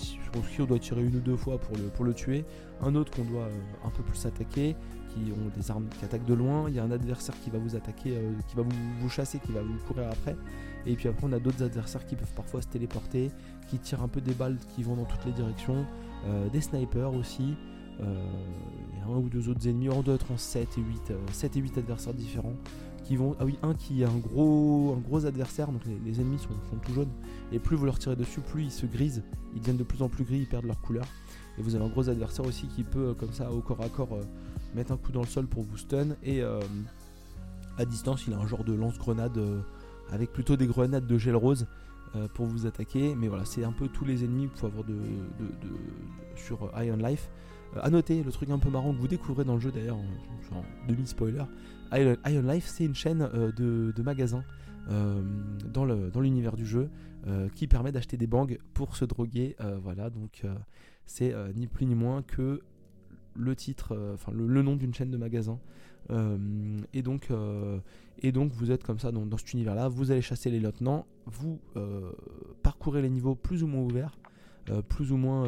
[0.67, 2.45] doit tirer une ou deux fois pour le, tuer.
[2.83, 4.77] Un autre qu'on doit euh, un peu plus attaquer,
[5.09, 6.67] qui ont des armes qui attaquent de loin.
[6.69, 9.62] Il y a un adversaire qui va vous attaquer, qui va vous, chasser, qui va
[9.62, 10.37] vous courir après.
[10.88, 13.31] Et puis après, on a d'autres adversaires qui peuvent parfois se téléporter,
[13.68, 15.87] qui tirent un peu des balles qui vont dans toutes les directions.
[16.53, 17.55] des snipers aussi.
[18.01, 19.88] y a un ou deux autres ennemis.
[19.90, 22.57] On doit être en 7 et 8, 7 et 8 adversaires différents
[23.16, 23.37] vont.
[23.38, 26.48] Ah oui, un qui est un gros, un gros adversaire, donc les, ennemis sont,
[26.85, 27.11] tout jaunes.
[27.53, 29.22] Et plus vous leur tirez dessus, plus ils se grisent.
[29.55, 31.07] Ils deviennent de plus en plus gris, ils perdent leur couleur.
[31.59, 33.88] Et vous avez un gros adversaire aussi qui peut, euh, comme ça, au corps à
[33.88, 34.22] corps, euh,
[34.74, 36.09] mettre un coup dans le sol pour vous stun.
[36.22, 36.61] Et euh,
[37.79, 39.40] à distance, il a un genre de lance-grenade
[40.11, 41.66] avec plutôt des grenades de gel rose
[42.35, 43.14] pour vous attaquer.
[43.14, 44.97] Mais voilà, c'est un peu tous les ennemis qu'il faut avoir de,
[46.37, 47.31] sur Iron Life.
[47.77, 50.64] A noter, le truc un peu marrant que vous découvrez dans le jeu d'ailleurs, en
[50.88, 51.44] demi-spoiler,
[51.92, 54.44] Iron Life, c'est une chaîne euh, de, magasins
[54.90, 55.23] euh,
[55.73, 56.90] dans l'univers du jeu
[57.27, 59.57] euh, qui permet d'acheter des bangs pour se droguer.
[59.83, 60.44] voilà, donc
[61.07, 62.62] c'est ni plus ni moins que
[63.35, 65.61] le titre, enfin le, nom d'une chaîne de magasins.
[66.11, 67.29] Et, donc,
[68.23, 71.61] et donc vous êtes comme ça dans, cet univers-là, vous allez chasser les lieutenants, vous
[72.62, 74.18] parcourez les niveaux plus ou moins ouverts,
[74.88, 75.47] plus ou moins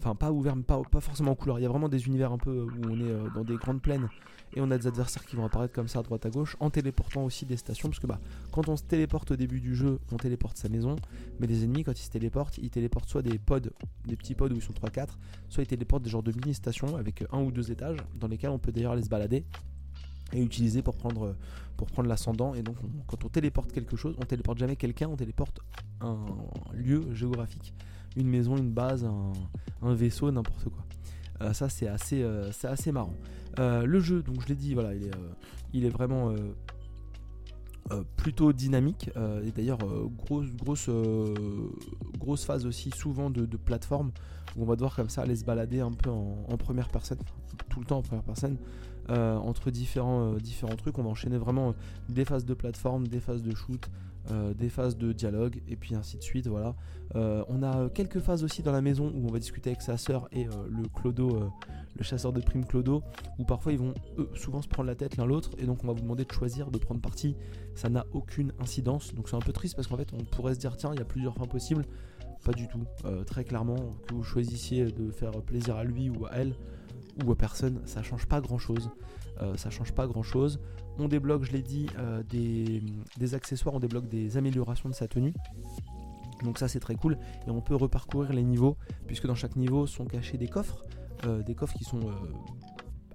[0.00, 1.58] enfin pas ouvert, mais pas, forcément en couleur.
[1.58, 3.82] Il y a vraiment des univers un peu où on est euh, dans des grandes
[3.82, 4.08] plaines
[4.54, 6.70] et on a des adversaires qui vont apparaître comme ça à droite à gauche en
[6.70, 8.20] téléportant aussi des stations parce que bah
[8.52, 10.96] quand on se téléporte au début du jeu, on téléporte sa maison,
[11.38, 13.70] mais les ennemis quand ils se téléportent, ils téléportent soit des pods,
[14.06, 15.08] des petits pods où ils sont 3-4,
[15.48, 18.50] soit ils téléportent des genres de mini stations avec un ou deux étages dans lesquels
[18.50, 19.44] on peut d'ailleurs aller se balader
[20.32, 21.36] et utiliser pour prendre
[21.76, 25.16] pour prendre l'ascendant et donc quand on téléporte quelque chose, on téléporte jamais quelqu'un, on
[25.16, 25.60] téléporte
[26.00, 26.18] un
[26.74, 27.74] lieu géographique
[28.16, 30.84] une maison, une base, un, vaisseau, n'importe quoi.
[31.42, 33.14] Euh, ça c'est assez, euh, c'est assez marrant.
[33.58, 36.34] Euh, le jeu, donc je l'ai dit, voilà, il est, est vraiment
[38.16, 39.10] plutôt dynamique.
[39.44, 39.78] et d'ailleurs,
[40.16, 40.88] grosse,
[42.44, 44.12] phase aussi souvent de, plateforme
[44.56, 47.18] où on va devoir comme ça aller se balader un peu en, en première personne,
[47.68, 48.56] tout le temps en première personne.
[49.08, 51.74] entre différents, différents trucs, on va enchaîner vraiment
[52.08, 53.90] des phases de plateforme, des phases de shoot,
[54.30, 56.46] euh, des phases de dialogue et puis ainsi de suite.
[56.46, 56.76] Voilà.
[57.16, 59.96] Euh, on a quelques phases aussi dans la maison où on va discuter avec sa
[59.96, 61.50] sœur et euh, le Clodo,
[61.96, 63.02] le chasseur de primes Clodo,
[63.38, 63.94] où parfois ils vont
[64.34, 66.70] souvent se prendre la tête l'un l'autre et donc on va vous demander de choisir
[66.70, 67.34] de prendre parti.
[67.74, 70.60] Ça n'a aucune incidence, donc c'est un peu triste parce qu'en fait on pourrait se
[70.60, 71.84] dire tiens il y a plusieurs fins possibles.
[72.44, 72.84] Pas du tout.
[73.26, 76.54] très clairement, que vous choisissiez de faire plaisir à lui ou à elle
[77.24, 78.90] ou à personne, ça change pas grand chose.
[79.56, 80.60] Ça change pas grand chose.
[80.98, 85.32] On débloque, je l'ai dit, euh, des, accessoires, on débloque des améliorations de sa tenue.
[86.42, 87.18] Donc ça c'est très cool.
[87.46, 88.76] Et on peut reparcourir les niveaux,
[89.06, 90.84] puisque dans chaque niveau sont cachés des coffres.
[91.24, 92.12] Euh, des coffres qui sont euh,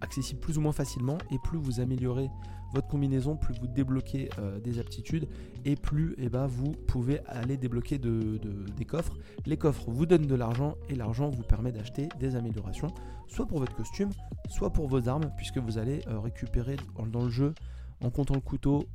[0.01, 1.17] accessibles plus ou moins facilement.
[1.31, 2.29] Et plus vous améliorez
[2.73, 4.29] votre combinaison, plus vous débloquez
[4.63, 5.27] des aptitudes.
[5.63, 9.13] Et plus eh ben, vous pouvez aller débloquer des coffres.
[9.45, 12.89] Les coffres vous donnent de l'argent et l'argent vous permet d'acheter des améliorations.
[13.27, 14.09] Soit pour votre costume,
[14.49, 16.75] soit pour vos armes, puisque vous allez récupérer
[17.11, 17.53] dans le jeu
[18.01, 18.85] en comptant le couteau,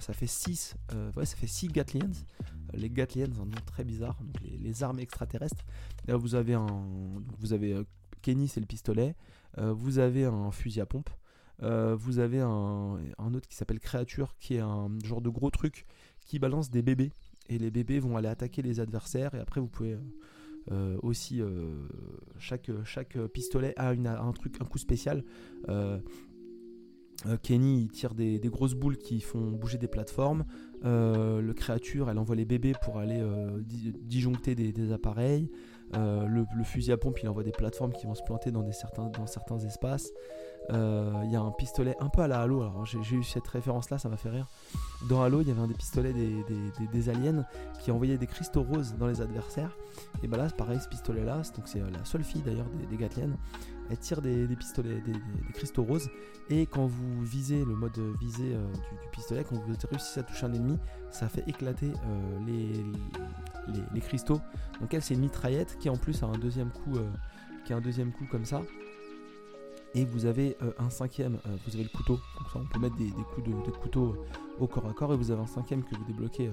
[0.00, 2.12] ça fait 6 euh, ouais, ça fait 6 Gatlians.
[2.74, 5.64] Les Gatlians, un nom très bizarre, donc les, armes extraterrestres.
[6.08, 6.84] vous avez un
[7.38, 7.84] vous avez euh,
[8.22, 9.14] Kenny, c'est le pistolet.
[9.58, 11.10] Euh, vous avez un fusil à pompe.
[11.60, 15.86] vous avez un, autre qui s'appelle Créature, qui est un genre de gros truc
[16.24, 17.12] qui balance des bébés.
[17.48, 19.34] Et les bébés vont aller attaquer les adversaires.
[19.34, 19.96] Et après, vous pouvez
[21.02, 21.42] aussi.
[22.38, 22.70] chaque,
[23.32, 25.24] pistolet a un truc, un coup spécial.
[27.26, 30.44] Euh, Kenny tire des, grosses boules qui font bouger des plateformes.
[30.84, 33.60] Euh, le créature elle envoie les bébés pour aller euh,
[34.00, 35.50] disjoncter des, appareils.
[35.92, 40.12] Le, fusil à pompe il envoie des plateformes qui vont se planter dans certains espaces.
[40.68, 43.90] Il y a un pistolet un peu à la Halo, alors j'ai eu cette référence
[43.90, 44.46] là, ça m'a fait rire.
[45.08, 47.44] Dans Halo, il y avait un des pistolets des, aliens
[47.80, 49.76] qui envoyait des cristaux roses dans les adversaires.
[50.22, 52.96] Et bah là, pareil, ce pistolet là, c'est la seule fille d'ailleurs des, des
[53.90, 55.12] elle tire des, pistolets, des,
[55.52, 56.08] cristaux roses,
[56.48, 60.46] et quand vous visez le mode visé euh, du, pistolet, quand vous réussissez à toucher
[60.46, 60.78] un ennemi,
[61.10, 62.82] ça fait éclater euh,
[63.92, 64.40] les, cristaux.
[64.80, 67.10] Donc elle, c'est une mitraillette qui en plus a un deuxième coup, euh,
[67.64, 68.62] qui a un deuxième coup comme ça.
[69.94, 73.10] Et vous avez un cinquième, vous avez le couteau, donc ça on peut mettre des,
[73.34, 74.14] coups de, couteau
[74.60, 76.48] au corps à corps, et vous avez un cinquième que vous débloquez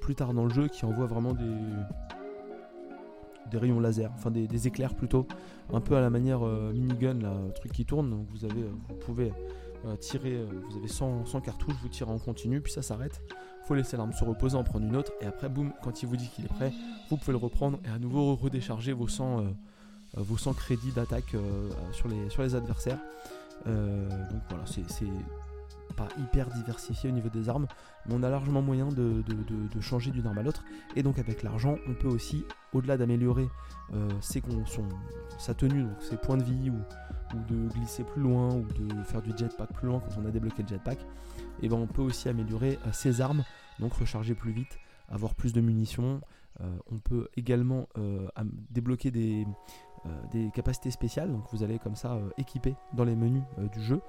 [0.00, 1.44] plus tard dans le jeu qui envoie vraiment des,
[3.50, 5.26] des rayons laser, enfin des, éclairs plutôt,
[5.72, 8.10] un peu à la manière euh, minigun, là, truc qui tourne.
[8.10, 9.32] Donc vous avez, euh, vous pouvez
[9.84, 13.20] euh, tirer, vous avez 100, cartouches, vous tirez en continu, puis ça s'arrête.
[13.64, 16.16] Faut laisser l'arme se reposer, en prendre une autre, et après, boum, quand il vous
[16.16, 16.72] dit qu'il est prêt,
[17.10, 19.44] vous pouvez le reprendre et à nouveau redécharger vos 100,
[20.16, 21.36] vos 100 crédits d'attaque
[21.92, 22.98] sur, les, sur les adversaires.
[23.66, 25.06] donc voilà, c'est
[25.96, 27.66] pas hyper diversifié au niveau des armes,
[28.06, 29.24] mais on a largement moyen de,
[29.80, 30.64] changer d'une arme à l'autre.
[30.94, 33.48] Et donc avec l'argent, on peut aussi, au-delà d'améliorer
[33.94, 34.08] euh,
[35.38, 36.78] sa tenue, donc ses points de vie, ou,
[37.48, 40.62] de glisser plus loin, ou de faire du jetpack plus loin quand on a débloqué
[40.62, 40.98] le jetpack,
[41.62, 43.42] et ben on peut aussi améliorer euh, ses armes,
[43.80, 46.20] donc recharger plus vite, avoir plus de munitions.
[46.60, 47.88] Euh, on peut également
[48.70, 49.46] débloquer des, euh,
[50.30, 53.82] des capacités spéciales, donc vous allez comme ça euh, équiper dans les menus euh, du
[53.82, 54.00] jeu.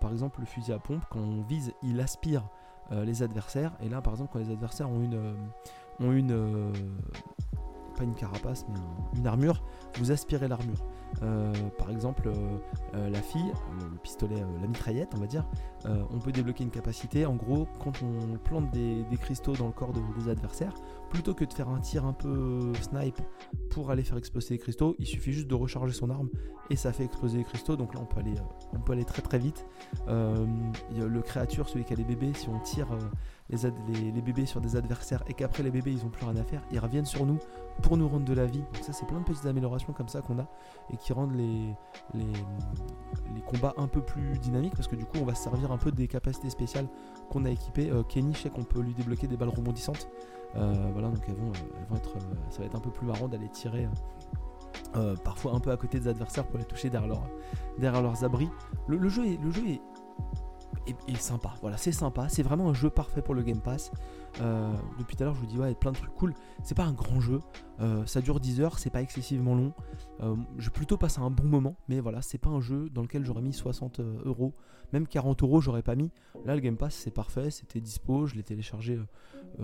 [0.00, 2.42] par exemple, le fusil à pompe, quand on vise, il aspire
[2.90, 3.72] les adversaires.
[3.80, 5.36] Et là, par exemple, quand les adversaires ont une,
[6.00, 6.72] ont une
[8.04, 9.62] une carapace, mais une armure,
[9.98, 10.84] vous aspirez l'armure.
[11.22, 12.58] Euh, par exemple, euh,
[12.94, 15.44] euh, la fille, le, pistolet, la mitraillette, on va dire,
[15.84, 17.26] on peut débloquer une capacité.
[17.26, 20.74] En gros, quand on plante des, cristaux dans le corps des adversaires,
[21.08, 23.20] plutôt que de faire un tir un peu snipe
[23.70, 26.28] pour aller faire exploser les cristaux, il suffit juste de recharger son arme
[26.70, 27.76] et ça fait exploser les cristaux.
[27.76, 28.34] Donc là, on peut aller,
[28.72, 29.66] on peut aller très très vite.
[30.06, 32.88] le créature, celui qui a les bébés, si on tire
[33.50, 36.62] les, bébés sur des adversaires et qu'après les bébés ils ont plus rien à faire,
[36.70, 37.38] ils reviennent sur nous
[37.82, 38.60] pour nous rendre de la vie.
[38.60, 40.46] Donc ça c'est plein de petites améliorations comme ça qu'on a
[40.92, 41.74] et qui rendent les,
[43.46, 45.90] combats un peu plus dynamiques parce que du coup on va se servir un peu
[45.90, 46.86] des capacités spéciales
[47.30, 47.90] qu'on a équipées.
[47.90, 50.08] Euh, Kenny, je sais qu'on peut lui débloquer des balles rebondissantes.
[50.56, 51.52] Euh, voilà donc elles vont,
[51.88, 53.88] vont être, euh, ça va être un peu plus marrant d'aller tirer.
[55.24, 57.22] parfois un peu à côté des adversaires pour les toucher derrière,
[57.78, 58.48] derrière leurs abris.
[58.86, 59.80] Le, jeu le jeu est
[60.86, 61.54] est, sympa.
[61.60, 62.28] Voilà, c'est sympa.
[62.28, 63.90] C'est vraiment un jeu parfait pour le Game Pass.
[64.40, 66.34] Euh, depuis tout à l'heure, je vous dis, ouais, plein de trucs cool.
[66.62, 67.40] C'est pas un grand jeu.
[67.80, 69.72] Euh, ça dure 10 heures, c'est pas excessivement long.
[70.22, 73.24] Euh, je plutôt passer un bon moment, mais voilà, c'est pas un jeu dans lequel
[73.24, 74.54] j'aurais mis 60 euros.
[74.92, 76.10] Même 40 euros, j'aurais pas mis.
[76.44, 77.50] Là, le Game Pass, c'est parfait.
[77.50, 78.26] C'était dispo.
[78.26, 78.98] Je l'ai téléchargé.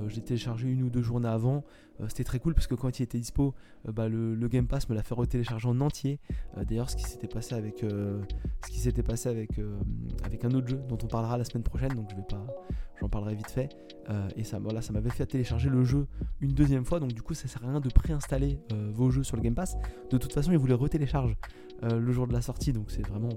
[0.07, 1.65] j'ai téléchargé une ou deux journées avant.
[2.09, 3.53] C'était très cool parce que quand il était dispo,
[3.89, 6.21] bah, le, Game Pass me l'a fait retélécharger en entier.
[6.57, 9.61] D'ailleurs, ce qui s'était passé avec, ce qui passé avec,
[10.23, 12.47] avec un autre jeu dont on parlera la semaine prochaine, donc je vais pas,
[13.01, 13.69] j'en parlerai vite fait.
[14.37, 16.07] et ça, m'avait fait télécharger le jeu
[16.41, 19.23] une deuxième fois, donc du coup, ça sert à rien de préinstaller euh, vos jeux
[19.23, 19.77] sur le Game Pass.
[20.11, 21.37] De toute façon, ils vous les retéléchargent
[21.83, 23.31] euh, le jour de la sortie, donc c'est vraiment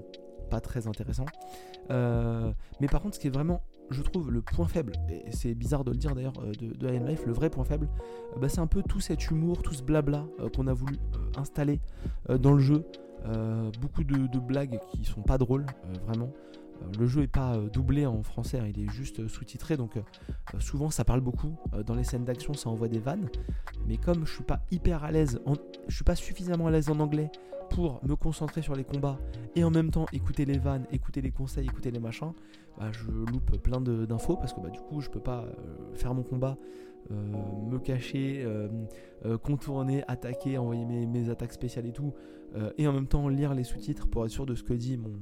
[0.50, 1.26] pas très intéressant.
[1.90, 5.54] Euh, mais par contre, ce qui est vraiment, je trouve, le point faible, et c'est
[5.54, 7.88] bizarre de le dire d'ailleurs de, de Life, le vrai point faible,
[8.40, 10.96] bah, c'est un peu tout cet humour, tout ce blabla qu'on a voulu
[11.36, 11.80] installer
[12.28, 12.84] dans le jeu.
[13.80, 15.66] beaucoup de, de, blagues qui sont pas drôles,
[16.06, 16.30] vraiment.
[16.82, 19.76] Euh, le jeu est pas euh, doublé en français, hein, il est juste euh, sous-titré,
[19.76, 19.92] donc
[20.58, 21.56] souvent ça parle beaucoup.
[21.86, 23.28] dans les scènes d'action, ça envoie des vannes,
[23.86, 25.40] mais comme je suis pas hyper à l'aise,
[25.88, 27.30] je suis pas suffisamment à l'aise en anglais
[27.70, 29.18] pour me concentrer sur les combats
[29.54, 32.32] et en même temps écouter les vannes, écouter les conseils, écouter les machins,
[32.78, 35.46] bah, je loupe plein d'infos parce que bah, du coup je peux pas
[35.94, 36.56] faire mon combat,
[37.10, 38.44] me cacher,
[39.42, 42.12] contourner, attaquer, envoyer mes, attaques spéciales et tout,
[42.76, 45.12] et en même temps lire les sous-titres pour être sûr de ce que dit mon,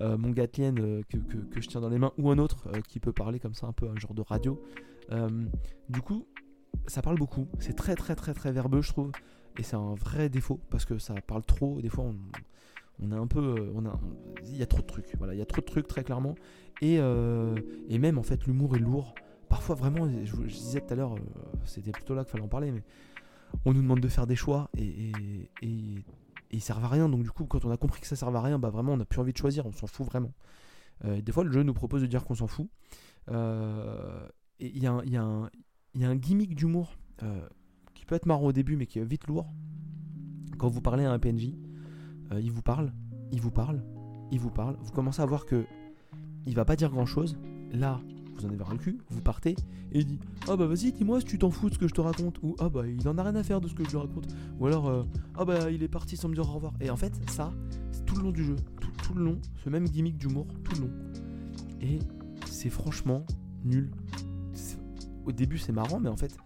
[0.00, 3.12] mon Gatlian euh, que, je tiens dans les mains ou un autre euh, qui peut
[3.12, 4.60] parler comme ça un peu un genre de radio.
[5.88, 6.26] du coup,
[6.86, 7.48] ça parle beaucoup.
[7.58, 9.12] C'est très très très très verbeux, je trouve.
[9.58, 11.80] Et c'est un vrai défaut parce que ça parle trop.
[11.82, 12.16] Des fois, on,
[13.02, 14.00] on a un peu, a,
[14.44, 15.14] il y a trop de trucs.
[15.18, 16.34] Voilà, il y a trop de trucs très clairement.
[16.80, 19.14] Et, et même en fait, l'humour est lourd.
[19.48, 21.16] Parfois, vraiment, je, disais tout à l'heure,
[21.64, 22.84] c'était plutôt là qu'il fallait en parler, mais
[23.64, 25.12] on nous demande de faire des choix et
[26.50, 27.08] ils servent à rien.
[27.08, 28.96] Donc du coup, quand on a compris que ça servait à rien, bah vraiment, on
[28.96, 30.32] n'a plus envie de choisir, on s'en fout vraiment.
[31.04, 32.68] Euh, des fois, le jeu nous propose de dire qu'on s'en fout.
[33.30, 34.26] Euh,
[34.58, 37.48] et il y, y, y, a un gimmick d'humour euh,
[37.94, 39.52] qui peut être marrant au début, mais qui est vite lourd.
[40.58, 41.54] Quand vous parlez à un PNJ,
[42.32, 42.92] il vous parle,
[43.32, 43.82] il vous parle,
[44.30, 44.76] il vous parle.
[44.80, 45.64] Vous commencez à voir que
[46.46, 47.38] il va pas dire grand chose.
[47.72, 48.00] Là,
[48.40, 49.56] vous en avez ras le cul, vous partez,
[49.92, 51.94] et il dit Ah bah vas-y, dis-moi si tu t'en fous de ce que je
[51.94, 53.90] te raconte, ou Ah bah il en a rien à faire de ce que je
[53.90, 54.26] lui raconte,
[54.58, 55.04] ou alors euh,
[55.36, 56.72] Ah bah il est parti sans me dire au revoir.
[56.80, 57.52] Et en fait, ça,
[57.92, 60.74] c'est tout le long du jeu, tout, tout le long, ce même gimmick d'humour tout
[60.76, 60.92] le long.
[61.80, 61.98] Et
[62.46, 63.24] c'est franchement
[63.64, 63.90] nul.
[65.26, 66.36] Au début c'est marrant, mais en fait,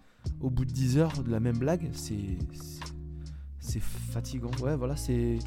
[0.41, 2.39] au bout de 10 heures de la même blague, c'est.
[3.61, 4.51] C'est fatigant.
[4.63, 5.39] Ouais, voilà, c'est.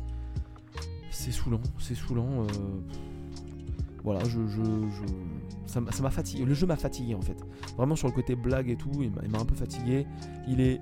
[1.12, 2.44] C'est saoulant, c'est saoulant.
[2.44, 2.48] Euh,
[4.04, 4.62] voilà, je, je,
[5.68, 6.46] ça m'a fatigué.
[6.46, 7.38] Le jeu m'a fatigué en fait.
[7.78, 10.08] Vraiment sur le côté blague et tout, il m'a un peu fatigué.
[10.48, 10.82] Il est.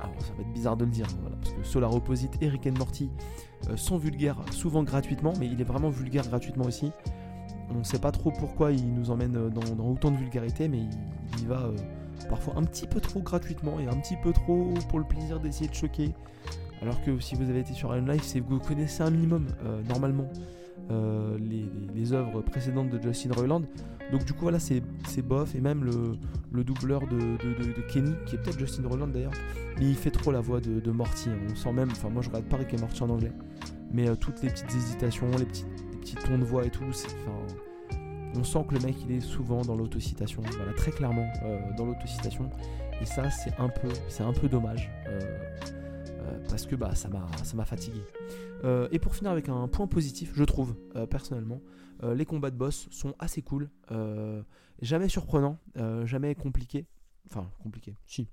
[0.00, 2.66] Alors ça va être bizarre de le dire, hein, parce que Solar Opposite et Rick
[2.66, 3.10] and Morty
[3.70, 6.90] euh, sont vulgaires souvent gratuitement, mais il est vraiment vulgaire gratuitement aussi.
[7.70, 10.78] On ne sait pas trop pourquoi il nous emmène dans, autant de vulgarité, mais
[11.38, 11.76] il, y va euh,
[12.28, 15.68] parfois un petit peu trop gratuitement et un petit peu trop pour le plaisir d'essayer
[15.68, 16.12] de choquer.
[16.82, 19.46] Alors que si vous avez été sur Iron Life, c'est que vous connaissez un minimum
[19.64, 20.28] euh, normalement
[20.90, 23.62] euh, les, œuvres précédentes de Justin Roiland.
[24.12, 24.82] Donc du coup voilà c'est
[25.22, 25.54] bof.
[25.54, 27.36] Et même le, doubleur de,
[27.88, 29.32] Kenny qui est peut-être Justin Roiland d'ailleurs
[29.78, 31.30] mais il fait trop la voix de, Morty.
[31.50, 33.32] On sent même enfin moi je regarde pas Rick et Morty en anglais.
[33.92, 35.64] Mais euh, toutes les petites hésitations les petits,
[36.00, 36.84] petits tons de voix et tout
[38.36, 40.42] on sent que le mec il est souvent dans l'autocitation.
[40.56, 42.50] Voilà très clairement euh, dans l'autocitation.
[43.00, 44.90] Et ça c'est un peu c'est un peu dommage
[46.48, 48.00] parce que bah ça m'a fatigué
[48.64, 51.60] euh, et pour finir avec un point positif, je trouve, euh, personnellement,
[52.02, 53.70] euh, les combats de boss sont assez cool,
[54.80, 55.58] jamais surprenants,
[56.04, 56.86] jamais compliqués.
[57.30, 58.28] Enfin, compliqués, si.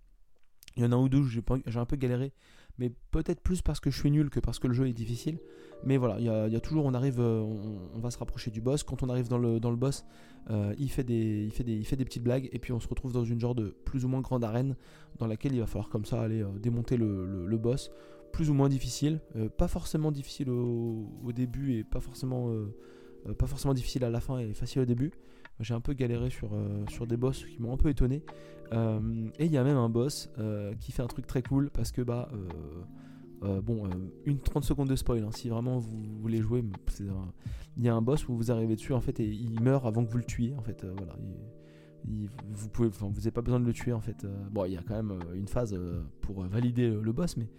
[0.78, 1.42] Il y en a un ou deux où j'ai
[1.76, 2.34] un peu galéré,
[2.82, 5.38] mais peut-être plus parce que je suis nul que parce que le jeu est difficile.
[5.84, 8.84] Mais voilà, il y, a, toujours, on arrive, on, va se rapprocher du boss.
[8.84, 10.06] Quand on arrive dans le, dans le boss,
[10.78, 12.88] il, fait des, il, fait des, il fait des petites blagues, et puis on se
[12.88, 14.76] retrouve dans une genre de plus ou moins grande arène
[15.18, 17.90] dans laquelle il va falloir comme ça aller démonter le, le boss
[18.32, 19.20] plus ou moins difficile.
[19.36, 22.74] Euh, pas forcément difficile au, début et pas forcément, euh,
[23.28, 25.12] euh, pas forcément difficile à la fin et facile au début.
[25.62, 26.52] J'ai un peu galéré sur,
[26.90, 28.24] sur des boss qui m'ont un peu étonné.
[28.72, 30.30] et il y a même un boss
[30.80, 32.30] qui fait un truc très cool parce que bah
[33.42, 33.90] bon,
[34.26, 36.64] une 30 secondes de spoil, hein, si vraiment vous voulez jouer,
[37.78, 40.06] il y a un boss où vous arrivez dessus en fait et il meurt avant
[40.06, 40.86] que vous le tuiez en fait.
[40.86, 41.16] voilà,
[42.06, 44.26] vous pouvez, vous n'avez pas besoin de le tuer en fait.
[44.52, 45.78] bon, il y a quand même une phase
[46.22, 47.50] pour valider le boss, mais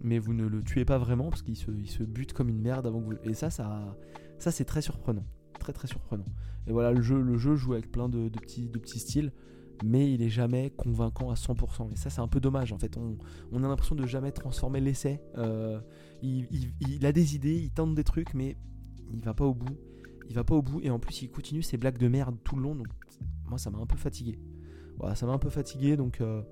[0.00, 2.60] mais vous ne le tuez pas vraiment parce qu'il se, il se bute comme une
[2.60, 3.12] merde avant que vous...
[3.24, 3.96] Et ça, ça,
[4.38, 5.24] ça c'est très surprenant.
[5.58, 6.24] Très très surprenant.
[6.68, 9.32] Et voilà, le jeu, joue avec plein de, petits, styles,
[9.82, 11.92] mais il est jamais convaincant à 100%.
[11.92, 12.72] Et ça, c'est un peu dommage.
[12.72, 15.22] En fait, on, a l'impression de jamais transformer l'essai.
[15.38, 15.80] Euh,
[16.22, 18.58] il, a des idées, il tente des trucs, mais
[19.10, 19.78] il va pas au bout.
[20.28, 22.54] Il va pas au bout, et en plus, il continue ses blagues de merde tout
[22.54, 22.74] le long.
[22.74, 22.88] Donc,
[23.48, 24.38] moi, ça m'a un peu fatigué.
[24.98, 26.20] Voilà, ça m'a un peu fatigué, donc...
[26.20, 26.42] Euh,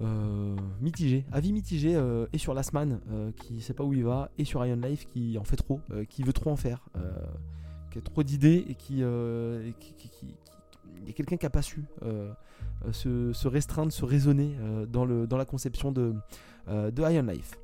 [0.00, 1.96] euh, mitigé, avis mitigé,
[2.32, 5.04] et sur Last Man euh, qui sait pas où il va, et sur Iron Life
[5.04, 6.88] qui en fait trop, qui veut trop en faire,
[7.92, 11.84] qui a trop d'idées et qui, y a quelqu'un qui a pas su
[12.92, 14.56] se, restreindre, se raisonner
[14.88, 16.14] dans, la conception de,
[16.68, 17.58] Iron Life.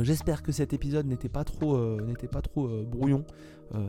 [0.00, 1.98] J'espère que cet épisode n'était pas trop,
[2.30, 3.24] pas trop brouillon.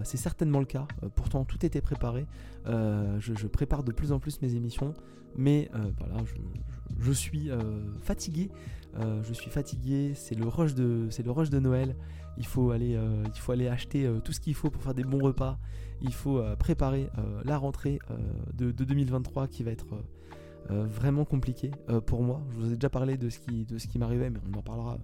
[0.04, 0.88] c'est certainement le cas.
[1.16, 2.26] pourtant, tout était préparé.
[2.66, 4.94] Je, prépare de plus en plus mes émissions,
[5.36, 5.70] mais
[6.00, 6.24] voilà,
[7.00, 7.60] je, suis euh,
[8.02, 8.50] fatigué.
[8.98, 10.14] Euh, je suis fatigué.
[10.16, 11.96] C'est le rush de, c'est le rush de Noël.
[12.38, 15.04] Il faut aller, euh, il faut aller acheter tout ce qu'il faut pour faire des
[15.04, 15.58] bons repas.
[16.02, 17.10] Il faut préparer
[17.44, 18.00] la rentrée
[18.54, 19.88] de, 2023 qui va être
[20.70, 21.72] vraiment compliquée
[22.06, 22.42] pour moi.
[22.52, 24.62] Je vous ai déjà parlé de ce qui, de ce qui m'arrivait, mais on en
[24.62, 24.98] parlera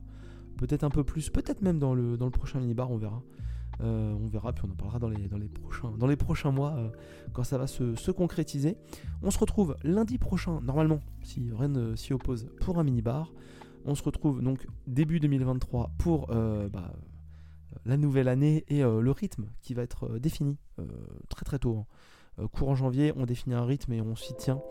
[0.55, 3.21] peut-être un peu plus, peut-être même dans le, dans le prochain mini-bar, on verra.
[3.81, 6.51] Euh, on verra, puis on en parlera dans les, dans les, prochains, dans les prochains
[6.51, 6.89] mois euh,
[7.33, 8.77] quand ça va se, concrétiser.
[9.21, 13.33] On se retrouve lundi prochain, normalement, si rien ne s'y oppose, pour un mini-bar.
[13.85, 16.91] On se retrouve donc début 2023 pour euh, bah,
[17.85, 20.57] la nouvelle année et le rythme qui va être défini
[21.29, 21.85] très très tôt.
[22.39, 22.47] Hein.
[22.51, 24.61] courant janvier, on définit un rythme et on s'y tient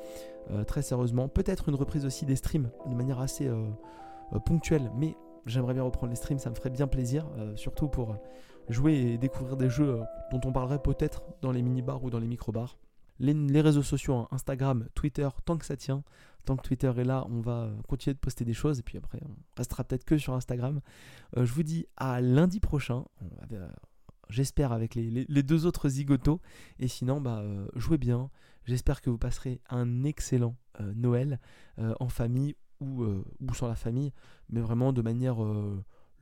[0.67, 1.29] très sérieusement.
[1.29, 3.49] Peut-être une reprise aussi des streams de manière assez
[4.47, 8.17] ponctuelle, mais j'aimerais bien reprendre les streams, ça me ferait bien plaisir, surtout pour
[8.69, 12.19] jouer et découvrir des jeux euh, dont on parlerait peut-être dans les mini-bars ou dans
[12.19, 12.79] les micro-bars.
[13.21, 16.03] Les, réseaux sociaux, hein, Instagram, Twitter, tant que ça tient,
[16.45, 19.21] tant que Twitter est là, on va continuer de poster des choses et puis après
[19.25, 20.81] on restera peut-être que sur Instagram.
[21.37, 23.05] Euh, je vous dis à lundi prochain,
[23.53, 23.69] euh,
[24.29, 26.41] j'espère avec les, deux autres zigotos
[26.79, 27.45] et sinon bah
[27.77, 28.31] jouez bien.
[28.65, 31.39] J'espère que vous passerez un excellent Noël
[31.77, 34.12] en famille ou, ou sans la famille,
[34.49, 35.37] mais vraiment de manière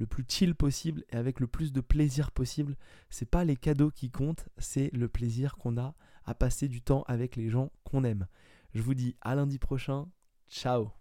[0.03, 2.76] le plus chill possible et avec le plus de plaisir possible.
[3.09, 7.04] C'est pas les cadeaux qui comptent, c'est le plaisir qu'on a à passer du temps
[7.06, 8.26] avec les gens qu'on aime.
[8.74, 10.06] Je vous dis à lundi prochain.
[10.48, 10.92] Ciao